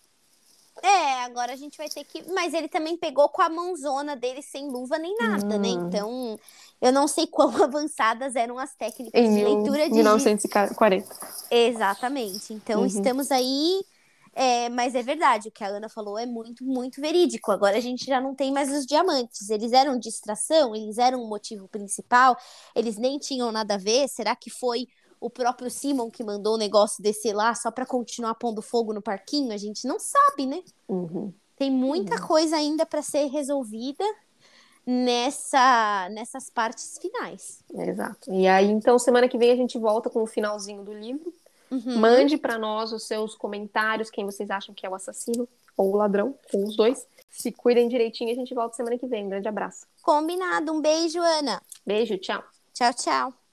É, 0.83 1.25
agora 1.25 1.53
a 1.53 1.57
gente 1.57 1.79
vai 1.79 1.89
ter 1.89 2.05
que. 2.05 2.23
Mas 2.33 2.53
ele 2.53 2.69
também 2.69 2.97
pegou 2.97 3.29
com 3.29 3.41
a 3.41 3.49
mãozona 3.49 4.15
dele 4.15 4.43
sem 4.43 4.69
luva 4.69 4.99
nem 4.99 5.17
nada, 5.17 5.47
né? 5.47 5.57
hum. 5.57 5.61
né? 5.61 5.69
Então, 5.69 6.41
eu 6.81 6.93
não 6.93 7.09
sei 7.09 7.27
quão 7.27 7.51
avançadas 7.63 8.37
eram 8.37 8.59
as 8.59 8.75
técnicas 8.75 9.21
em 9.21 9.35
de 9.35 9.45
leitura 9.45 9.89
de. 9.89 9.95
1940. 9.95 11.17
Exatamente. 11.51 12.53
Então, 12.53 12.81
uhum. 12.81 12.87
estamos 12.87 13.31
aí. 13.31 13.83
É, 14.39 14.69
mas 14.69 14.95
é 14.95 15.03
verdade, 15.03 15.49
o 15.49 15.51
que 15.51 15.65
a 15.65 15.69
Ana 15.69 15.89
falou 15.89 16.19
é 16.19 16.27
muito, 16.27 16.63
muito 16.63 17.01
verídico. 17.01 17.51
Agora 17.51 17.79
a 17.79 17.81
gente 17.81 18.05
já 18.05 18.21
não 18.21 18.35
tem 18.35 18.53
mais 18.53 18.71
os 18.71 18.85
diamantes. 18.85 19.49
Eles 19.49 19.73
eram 19.73 19.99
distração, 19.99 20.77
eles 20.77 20.99
eram 20.99 21.23
o 21.23 21.27
motivo 21.27 21.67
principal, 21.67 22.37
eles 22.75 22.99
nem 22.99 23.19
tinham 23.19 23.51
nada 23.51 23.75
a 23.75 23.79
ver. 23.79 24.07
Será 24.09 24.37
que 24.37 24.51
foi 24.51 24.89
o 25.19 25.31
próprio 25.31 25.71
Simon 25.71 26.11
que 26.11 26.23
mandou 26.23 26.57
o 26.57 26.59
negócio 26.59 27.03
descer 27.03 27.35
lá 27.35 27.55
só 27.55 27.71
para 27.71 27.87
continuar 27.87 28.35
pondo 28.35 28.61
fogo 28.61 28.93
no 28.93 29.01
parquinho, 29.01 29.53
a 29.53 29.57
gente 29.57 29.89
não 29.89 29.99
sabe, 29.99 30.45
né? 30.45 30.63
Uhum. 30.87 31.33
Tem 31.57 31.71
muita 31.71 32.21
uhum. 32.21 32.27
coisa 32.27 32.57
ainda 32.57 32.85
para 32.85 33.01
ser 33.01 33.29
resolvida 33.29 34.05
nessa 34.85 36.11
nessas 36.11 36.51
partes 36.51 36.99
finais. 37.01 37.65
Exato. 37.73 38.31
E 38.31 38.47
aí, 38.47 38.71
então, 38.71 38.99
semana 38.99 39.29
que 39.29 39.39
vem 39.39 39.51
a 39.51 39.57
gente 39.57 39.79
volta 39.79 40.11
com 40.11 40.23
o 40.23 40.27
finalzinho 40.27 40.85
do 40.85 40.93
livro. 40.93 41.33
Uhum. 41.71 41.99
Mande 41.99 42.37
para 42.37 42.59
nós 42.59 42.93
os 42.93 43.05
seus 43.05 43.35
comentários, 43.35 44.11
quem 44.11 44.25
vocês 44.25 44.51
acham 44.51 44.75
que 44.75 44.87
é 44.87 44.89
o 44.89 44.95
assassino 44.95 45.49
ou 45.77 45.93
o 45.93 45.97
ladrão, 45.97 46.35
ou 46.53 46.65
os 46.65 46.77
dois. 46.77 47.07
Se 47.31 47.53
cuidem 47.53 47.89
direitinho, 47.89 48.33
a 48.33 48.35
gente 48.35 48.55
volta 48.55 48.77
semana 48.77 48.99
que 48.99 49.07
vem. 49.07 49.27
Um 49.27 49.29
grande 49.29 49.49
abraço. 49.49 49.87
Combinado. 50.03 50.73
Um 50.73 50.81
beijo, 50.81 51.21
Ana. 51.21 51.61
Beijo, 51.85 52.17
tchau. 52.17 52.43
Tchau, 52.73 52.95
tchau. 52.95 53.46